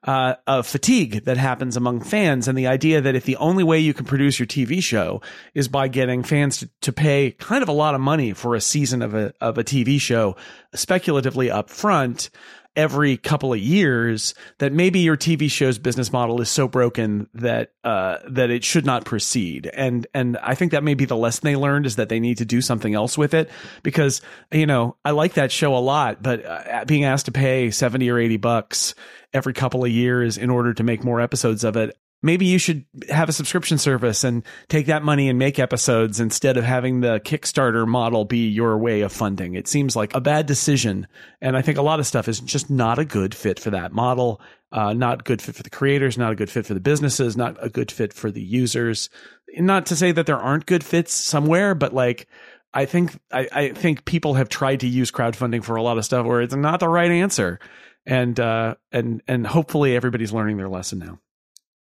uh, 0.03 0.35
of 0.47 0.65
fatigue 0.67 1.25
that 1.25 1.37
happens 1.37 1.77
among 1.77 2.01
fans, 2.01 2.47
and 2.47 2.57
the 2.57 2.67
idea 2.67 3.01
that 3.01 3.15
if 3.15 3.23
the 3.23 3.37
only 3.37 3.63
way 3.63 3.79
you 3.79 3.93
can 3.93 4.05
produce 4.05 4.37
your 4.39 4.47
TV 4.47 4.81
show 4.83 5.21
is 5.53 5.67
by 5.67 5.87
getting 5.87 6.23
fans 6.23 6.57
to, 6.57 6.69
to 6.81 6.91
pay 6.91 7.31
kind 7.31 7.63
of 7.63 7.69
a 7.69 7.73
lot 7.73 7.95
of 7.95 8.01
money 8.01 8.33
for 8.33 8.55
a 8.55 8.61
season 8.61 9.01
of 9.01 9.13
a 9.13 9.33
of 9.39 9.57
a 9.57 9.63
TV 9.63 10.01
show, 10.01 10.35
speculatively 10.73 11.49
up 11.49 11.69
front 11.69 12.29
every 12.75 13.17
couple 13.17 13.53
of 13.53 13.59
years 13.59 14.33
that 14.59 14.71
maybe 14.71 14.99
your 14.99 15.17
TV 15.17 15.49
show's 15.51 15.77
business 15.77 16.11
model 16.11 16.39
is 16.41 16.49
so 16.49 16.67
broken 16.67 17.27
that 17.33 17.73
uh, 17.83 18.17
that 18.29 18.49
it 18.49 18.63
should 18.63 18.85
not 18.85 19.05
proceed. 19.05 19.69
And 19.73 20.07
and 20.13 20.37
I 20.37 20.55
think 20.55 20.71
that 20.71 20.83
may 20.83 20.93
be 20.93 21.05
the 21.05 21.17
lesson 21.17 21.41
they 21.45 21.55
learned 21.55 21.85
is 21.85 21.97
that 21.97 22.09
they 22.09 22.19
need 22.19 22.37
to 22.37 22.45
do 22.45 22.61
something 22.61 22.93
else 22.93 23.17
with 23.17 23.33
it 23.33 23.49
because 23.83 24.21
you 24.51 24.65
know 24.65 24.95
I 25.03 25.11
like 25.11 25.33
that 25.33 25.51
show 25.51 25.75
a 25.75 25.79
lot, 25.79 26.23
but 26.23 26.45
uh, 26.45 26.85
being 26.85 27.03
asked 27.03 27.25
to 27.25 27.31
pay 27.31 27.71
seventy 27.71 28.09
or 28.09 28.17
eighty 28.17 28.37
bucks 28.37 28.95
every 29.33 29.53
couple 29.53 29.83
of 29.83 29.91
years 29.91 30.37
in 30.37 30.49
order 30.49 30.73
to 30.73 30.83
make 30.83 31.03
more 31.03 31.21
episodes 31.21 31.63
of 31.63 31.77
it 31.77 31.97
maybe 32.21 32.45
you 32.45 32.57
should 32.57 32.85
have 33.09 33.29
a 33.29 33.33
subscription 33.33 33.77
service 33.77 34.23
and 34.23 34.43
take 34.69 34.85
that 34.87 35.03
money 35.03 35.29
and 35.29 35.39
make 35.39 35.59
episodes 35.59 36.19
instead 36.19 36.57
of 36.57 36.63
having 36.63 37.01
the 37.01 37.19
Kickstarter 37.19 37.87
model 37.87 38.25
be 38.25 38.47
your 38.47 38.77
way 38.77 39.01
of 39.01 39.11
funding. 39.11 39.55
It 39.55 39.67
seems 39.67 39.95
like 39.95 40.13
a 40.15 40.21
bad 40.21 40.45
decision. 40.45 41.07
And 41.41 41.57
I 41.57 41.61
think 41.61 41.77
a 41.77 41.83
lot 41.83 41.99
of 41.99 42.07
stuff 42.07 42.27
is 42.27 42.39
just 42.39 42.69
not 42.69 42.99
a 42.99 43.05
good 43.05 43.33
fit 43.33 43.59
for 43.59 43.71
that 43.71 43.91
model. 43.91 44.41
Uh, 44.71 44.93
not 44.93 45.25
good 45.25 45.41
fit 45.41 45.55
for 45.55 45.63
the 45.63 45.69
creators, 45.69 46.17
not 46.17 46.31
a 46.31 46.35
good 46.35 46.49
fit 46.49 46.65
for 46.65 46.73
the 46.73 46.79
businesses, 46.79 47.35
not 47.35 47.57
a 47.59 47.69
good 47.69 47.91
fit 47.91 48.13
for 48.13 48.31
the 48.31 48.41
users. 48.41 49.09
Not 49.57 49.87
to 49.87 49.95
say 49.97 50.13
that 50.13 50.25
there 50.25 50.37
aren't 50.37 50.65
good 50.65 50.83
fits 50.83 51.13
somewhere, 51.13 51.75
but 51.75 51.93
like, 51.93 52.27
I 52.73 52.85
think, 52.85 53.19
I, 53.33 53.49
I 53.51 53.69
think 53.73 54.05
people 54.05 54.35
have 54.35 54.47
tried 54.47 54.79
to 54.79 54.87
use 54.87 55.11
crowdfunding 55.11 55.63
for 55.63 55.75
a 55.75 55.83
lot 55.83 55.97
of 55.97 56.05
stuff 56.05 56.25
where 56.25 56.41
it's 56.41 56.55
not 56.55 56.79
the 56.79 56.87
right 56.87 57.11
answer. 57.11 57.59
And, 58.05 58.39
uh, 58.39 58.75
and, 58.93 59.21
and 59.27 59.45
hopefully 59.45 59.93
everybody's 59.95 60.31
learning 60.31 60.55
their 60.55 60.69
lesson 60.69 60.99
now. 60.99 61.19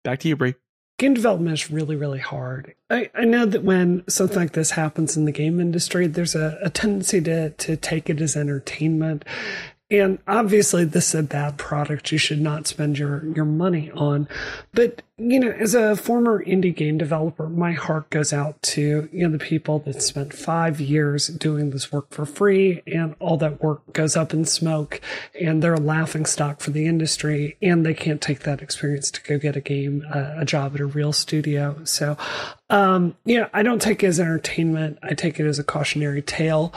Back 0.04 0.20
to 0.20 0.28
you, 0.28 0.36
Bree. 0.36 0.56
Game 1.00 1.16
development 1.16 1.54
is 1.54 1.72
really, 1.72 1.96
really 1.96 2.20
hard. 2.20 2.76
I, 2.90 3.10
I 3.16 3.26
know 3.26 3.46
that 3.46 3.64
when 3.64 4.04
something 4.08 4.38
like 4.38 4.54
this 4.54 4.72
happens 4.72 5.18
in 5.18 5.26
the 5.26 5.32
game 5.32 5.60
industry, 5.60 6.06
there's 6.08 6.36
a, 6.36 6.60
a 6.62 6.70
tendency 6.70 7.20
to 7.22 7.50
to 7.50 7.76
take 7.76 8.10
it 8.10 8.22
as 8.22 8.36
entertainment 8.36 9.26
and 9.94 10.18
obviously, 10.28 10.86
this 10.86 11.10
is 11.10 11.20
a 11.20 11.24
bad 11.24 11.58
product 11.58 12.12
you 12.12 12.18
should 12.18 12.42
not 12.42 12.66
spend 12.66 12.98
your, 12.98 13.26
your 13.36 13.46
money 13.46 13.92
on. 13.92 14.28
But, 14.74 15.04
you 15.18 15.40
know, 15.40 15.52
as 15.52 15.76
a 15.76 15.96
former 15.96 16.44
indie 16.44 16.76
game 16.76 16.98
developer, 16.98 17.48
my 17.48 17.74
heart 17.74 18.10
goes 18.10 18.34
out 18.34 18.60
to, 18.64 19.08
you 19.12 19.28
know, 19.28 19.32
the 19.32 19.44
people 19.44 19.80
that 19.80 20.02
spent 20.02 20.34
five 20.34 20.82
years 20.82 21.28
doing 21.28 21.70
this 21.70 21.92
work 21.92 22.10
for 22.10 22.26
free 22.26 22.82
and 22.88 23.16
all 23.20 23.38
that 23.38 23.62
work 23.62 23.94
goes 23.94 24.18
up 24.18 24.34
in 24.34 24.46
smoke 24.46 25.00
and 25.40 25.62
they're 25.62 25.76
a 25.76 25.80
laughing 25.80 26.26
stock 26.26 26.60
for 26.60 26.72
the 26.72 26.88
industry 26.88 27.56
and 27.62 27.86
they 27.86 27.94
can't 27.94 28.22
take 28.22 28.40
that 28.40 28.62
experience 28.62 29.12
to 29.12 29.22
go 29.22 29.38
get 29.38 29.56
a 29.56 29.62
game, 29.62 30.04
uh, 30.14 30.34
a 30.38 30.46
job 30.46 30.74
at 30.74 30.82
a 30.82 30.86
real 30.86 31.14
studio. 31.14 31.80
So, 31.84 32.18
um, 32.72 33.16
you 33.26 33.40
know, 33.40 33.50
I 33.54 33.62
don't 33.62 33.82
take 33.82 34.04
it 34.04 34.08
as 34.08 34.20
entertainment. 34.20 34.98
I 35.04 35.14
take 35.14 35.40
it 35.40 35.46
as 35.46 35.60
a 35.60 35.64
cautionary 35.64 36.24
tale. 36.24 36.74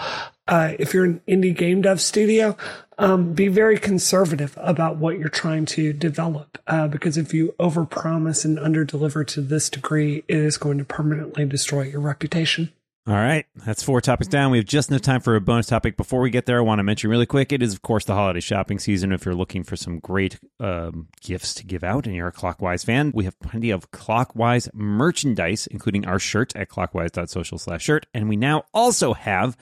Uh, 0.49 0.73
if 0.79 0.95
you're 0.95 1.05
an 1.05 1.21
indie 1.29 1.57
game 1.57 1.83
dev 1.83 2.01
studio, 2.01 2.57
um, 2.99 3.33
be 3.35 3.49
very 3.49 3.79
conservative 3.79 4.57
about 4.61 4.97
what 4.97 5.19
you're 5.19 5.29
trying 5.29 5.67
to 5.67 5.93
develop, 5.93 6.59
uh, 6.67 6.87
because 6.89 7.17
if 7.17 7.35
you 7.35 7.55
overpromise 7.59 8.45
and 8.45 8.59
underdeliver 8.59 9.27
to 9.27 9.41
this 9.41 9.69
degree, 9.69 10.25
it 10.29 10.37
is 10.37 10.57
going 10.57 10.79
to 10.79 10.85
permanently 10.85 11.45
destroy 11.45 11.83
your 11.83 12.01
reputation. 12.01 12.73
All 13.09 13.15
right, 13.15 13.47
that's 13.55 13.85
four 13.85 14.01
topics 14.01 14.27
down. 14.27 14.51
We 14.51 14.59
have 14.59 14.67
just 14.67 14.91
enough 14.91 15.03
time 15.03 15.21
for 15.21 15.37
a 15.37 15.41
bonus 15.41 15.67
topic. 15.67 15.97
Before 15.97 16.21
we 16.21 16.29
get 16.29 16.47
there, 16.47 16.59
I 16.59 16.63
want 16.63 16.81
to 16.81 16.83
mention 16.83 17.09
really 17.09 17.27
quick 17.27 17.53
it 17.53 17.63
is, 17.63 17.73
of 17.73 17.83
course, 17.83 18.05
the 18.05 18.15
holiday 18.15 18.41
shopping 18.41 18.81
season. 18.81 19.13
If 19.13 19.25
you're 19.25 19.35
looking 19.35 19.63
for 19.63 19.77
some 19.77 20.01
great 20.01 20.41
um, 20.59 21.07
gifts 21.21 21.55
to 21.55 21.65
give 21.65 21.85
out 21.85 22.07
and 22.07 22.17
you're 22.17 22.27
a 22.27 22.33
Clockwise 22.33 22.83
fan, 22.83 23.13
we 23.15 23.23
have 23.25 23.39
plenty 23.39 23.71
of 23.71 23.93
Clockwise 23.93 24.69
merchandise, 24.75 25.69
including 25.69 26.05
our 26.05 26.19
shirt 26.19 26.57
at 26.57 26.69
clockwise.social 26.69 27.59
slash 27.59 27.85
shirt. 27.85 28.07
And 28.13 28.29
we 28.29 28.35
now 28.35 28.65
also 28.75 29.15
have 29.15 29.57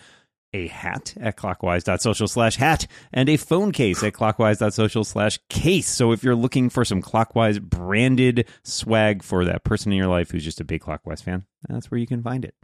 a 0.54 0.68
hat 0.68 1.14
at 1.20 1.36
clockwise.social 1.36 2.28
slash 2.28 2.56
hat 2.56 2.86
and 3.12 3.28
a 3.28 3.36
phone 3.36 3.72
case 3.72 4.02
at 4.02 4.14
clockwise.social 4.14 5.04
slash 5.04 5.38
case. 5.50 5.88
So 5.88 6.12
if 6.12 6.22
you're 6.22 6.36
looking 6.36 6.70
for 6.70 6.84
some 6.84 7.02
clockwise 7.02 7.58
branded 7.58 8.48
swag 8.62 9.22
for 9.22 9.44
that 9.44 9.64
person 9.64 9.92
in 9.92 9.98
your 9.98 10.06
life 10.06 10.30
who's 10.30 10.44
just 10.44 10.60
a 10.60 10.64
big 10.64 10.80
clockwise 10.80 11.20
fan, 11.20 11.44
that's 11.68 11.90
where 11.90 11.98
you 11.98 12.06
can 12.06 12.22
find 12.22 12.44
it. 12.44 12.54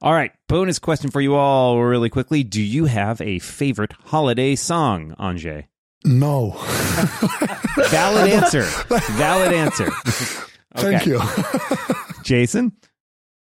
All 0.00 0.12
right, 0.12 0.32
bonus 0.48 0.78
question 0.78 1.10
for 1.10 1.20
you 1.20 1.34
all 1.34 1.82
really 1.82 2.08
quickly. 2.10 2.44
Do 2.44 2.62
you 2.62 2.86
have 2.86 3.20
a 3.20 3.40
favorite 3.40 3.92
holiday 4.06 4.54
song, 4.54 5.14
Anže? 5.18 5.64
No. 6.04 6.50
Valid 7.88 8.30
answer. 8.30 8.62
Valid 8.62 9.52
answer. 9.54 9.90
Thank 10.76 11.06
you. 11.06 11.20
Jason? 12.22 12.72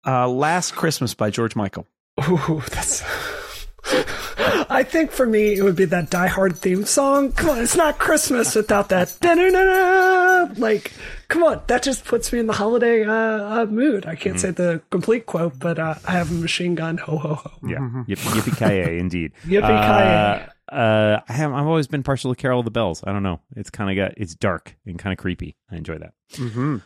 Uh, 0.06 0.28
Last 0.28 0.74
Christmas 0.74 1.14
by 1.14 1.30
George 1.30 1.56
Michael. 1.56 1.86
Ooh, 2.28 2.62
that's. 2.70 3.02
I 4.68 4.82
think 4.82 5.10
for 5.10 5.26
me, 5.26 5.54
it 5.54 5.62
would 5.62 5.76
be 5.76 5.84
that 5.86 6.10
Die 6.10 6.26
Hard 6.26 6.56
theme 6.58 6.84
song. 6.84 7.32
Come 7.32 7.50
on, 7.50 7.58
it's 7.62 7.76
not 7.76 7.98
Christmas 7.98 8.54
without 8.54 8.88
that. 8.90 9.16
Da-da-da-da. 9.20 10.54
Like, 10.56 10.92
come 11.28 11.42
on, 11.42 11.62
that 11.66 11.82
just 11.82 12.04
puts 12.04 12.32
me 12.32 12.38
in 12.38 12.46
the 12.46 12.52
holiday 12.52 13.04
uh, 13.04 13.12
uh, 13.12 13.66
mood. 13.66 14.06
I 14.06 14.14
can't 14.16 14.38
say 14.38 14.50
the 14.50 14.80
complete 14.90 15.26
quote, 15.26 15.58
but 15.58 15.78
uh, 15.78 15.94
I 16.06 16.12
have 16.12 16.30
a 16.30 16.34
machine 16.34 16.74
gun. 16.74 16.98
Ho 16.98 17.16
ho 17.18 17.34
ho. 17.34 17.50
Yeah, 17.66 18.04
Yip, 18.06 18.18
yippee 18.18 18.56
ki 18.56 18.98
indeed. 18.98 19.32
Yippee-ki-yay. 19.46 20.44
Uh, 20.44 20.46
uh, 20.70 21.20
I 21.28 21.32
have. 21.32 21.52
I've 21.52 21.66
always 21.66 21.86
been 21.86 22.02
partial 22.02 22.34
to 22.34 22.40
Carol 22.40 22.60
of 22.60 22.64
the 22.64 22.70
Bells. 22.70 23.02
I 23.06 23.12
don't 23.12 23.22
know. 23.22 23.40
It's 23.54 23.70
kind 23.70 23.90
of 23.90 23.96
got. 23.96 24.14
It's 24.16 24.34
dark 24.34 24.76
and 24.86 24.98
kind 24.98 25.12
of 25.12 25.18
creepy. 25.18 25.56
I 25.70 25.76
enjoy 25.76 25.98
that. 25.98 26.14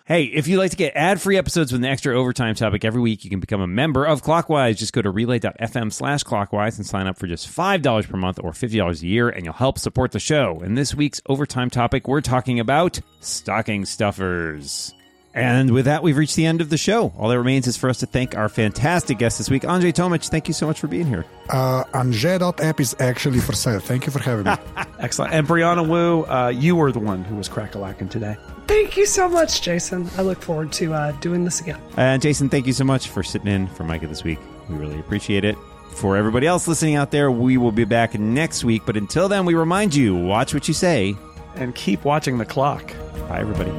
Hey, 0.04 0.24
if 0.24 0.46
you'd 0.48 0.58
like 0.58 0.72
to 0.72 0.76
get 0.76 0.94
ad-free 0.94 1.36
episodes 1.38 1.72
with 1.72 1.80
an 1.82 1.88
extra 1.88 2.18
overtime 2.18 2.54
topic 2.54 2.84
every 2.84 3.00
week, 3.00 3.24
you 3.24 3.30
can 3.30 3.40
become 3.40 3.60
a 3.60 3.66
member 3.66 4.04
of 4.04 4.22
Clockwise. 4.22 4.78
Just 4.78 4.92
go 4.92 5.00
to 5.00 5.10
relay.fm 5.10 5.92
slash 5.92 6.22
clockwise 6.22 6.76
and 6.76 6.86
sign 6.86 7.06
up 7.06 7.18
for 7.18 7.26
just 7.26 7.48
$5 7.48 8.08
per 8.08 8.16
month 8.16 8.40
or 8.42 8.50
$50 8.50 9.02
a 9.02 9.06
year, 9.06 9.28
and 9.28 9.44
you'll 9.44 9.54
help 9.54 9.78
support 9.78 10.12
the 10.12 10.20
show. 10.20 10.60
In 10.62 10.74
this 10.74 10.94
week's 10.94 11.22
overtime 11.26 11.70
topic, 11.70 12.08
we're 12.08 12.20
talking 12.20 12.60
about 12.60 13.00
stocking 13.20 13.84
stuffers. 13.84 14.92
And 15.40 15.70
with 15.72 15.85
that, 15.87 16.03
we've 16.03 16.16
reached 16.16 16.37
the 16.37 16.46
end 16.46 16.61
of 16.61 16.70
the 16.70 16.77
show. 16.77 17.12
All 17.18 17.29
that 17.29 17.38
remains 17.38 17.66
is 17.66 17.77
for 17.77 17.88
us 17.88 17.98
to 17.98 18.07
thank 18.07 18.37
our 18.37 18.48
fantastic 18.48 19.18
guest 19.18 19.38
this 19.38 19.51
week, 19.51 19.62
Anže 19.62 19.92
Tomić. 19.92 20.29
Thank 20.29 20.48
you 20.48 20.55
so 20.55 20.66
much 20.66 20.81
for 20.81 20.87
being 20.87 21.07
here. 21.07 21.24
Uh, 21.48 21.85
Anže.app 21.94 22.81
is 22.81 22.96
actually 22.98 23.40
for 23.40 23.53
sale. 23.53 23.81
Thank 23.81 24.07
you 24.07 24.12
for 24.12 24.18
having 24.20 24.44
me. 24.44 24.53
Excellent. 24.98 25.33
And 25.33 25.46
Brianna 25.46 25.88
Wu, 25.88 26.24
uh, 26.24 26.48
you 26.48 26.77
were 26.77 26.92
the 26.92 26.98
one 26.98 27.24
who 27.24 27.37
was 27.37 27.48
crack-a-lacking 27.48 28.09
today. 28.09 28.37
Thank 28.66 28.96
you 28.96 29.07
so 29.07 29.29
much, 29.29 29.62
Jason. 29.62 30.09
I 30.18 30.22
look 30.22 30.42
forward 30.42 30.72
to 30.72 30.92
uh, 30.92 31.12
doing 31.20 31.44
this 31.44 31.61
again. 31.61 31.81
And 31.96 32.20
Jason, 32.20 32.48
thank 32.48 32.66
you 32.66 32.72
so 32.72 32.85
much 32.85 33.09
for 33.09 33.22
sitting 33.22 33.48
in 33.48 33.66
for 33.68 33.85
Micah 33.85 34.07
this 34.09 34.24
week. 34.24 34.38
We 34.68 34.77
really 34.77 35.01
appreciate 35.01 35.44
it. 35.44 35.57
For 35.92 36.16
everybody 36.16 36.46
else 36.46 36.68
listening 36.68 36.94
out 36.94 37.11
there, 37.11 37.31
we 37.31 37.57
will 37.57 37.72
be 37.72 37.85
back 37.85 38.18
next 38.18 38.64
week. 38.64 38.83
But 38.87 38.96
until 38.96 39.29
then, 39.29 39.46
we 39.46 39.55
remind 39.55 39.94
you 39.94 40.14
watch 40.14 40.55
what 40.55 40.68
you 40.68 40.74
say. 40.74 41.16
And 41.55 41.74
keep 41.74 42.05
watching 42.05 42.38
the 42.38 42.44
clock. 42.44 42.92
Bye, 43.29 43.40
everybody. 43.40 43.72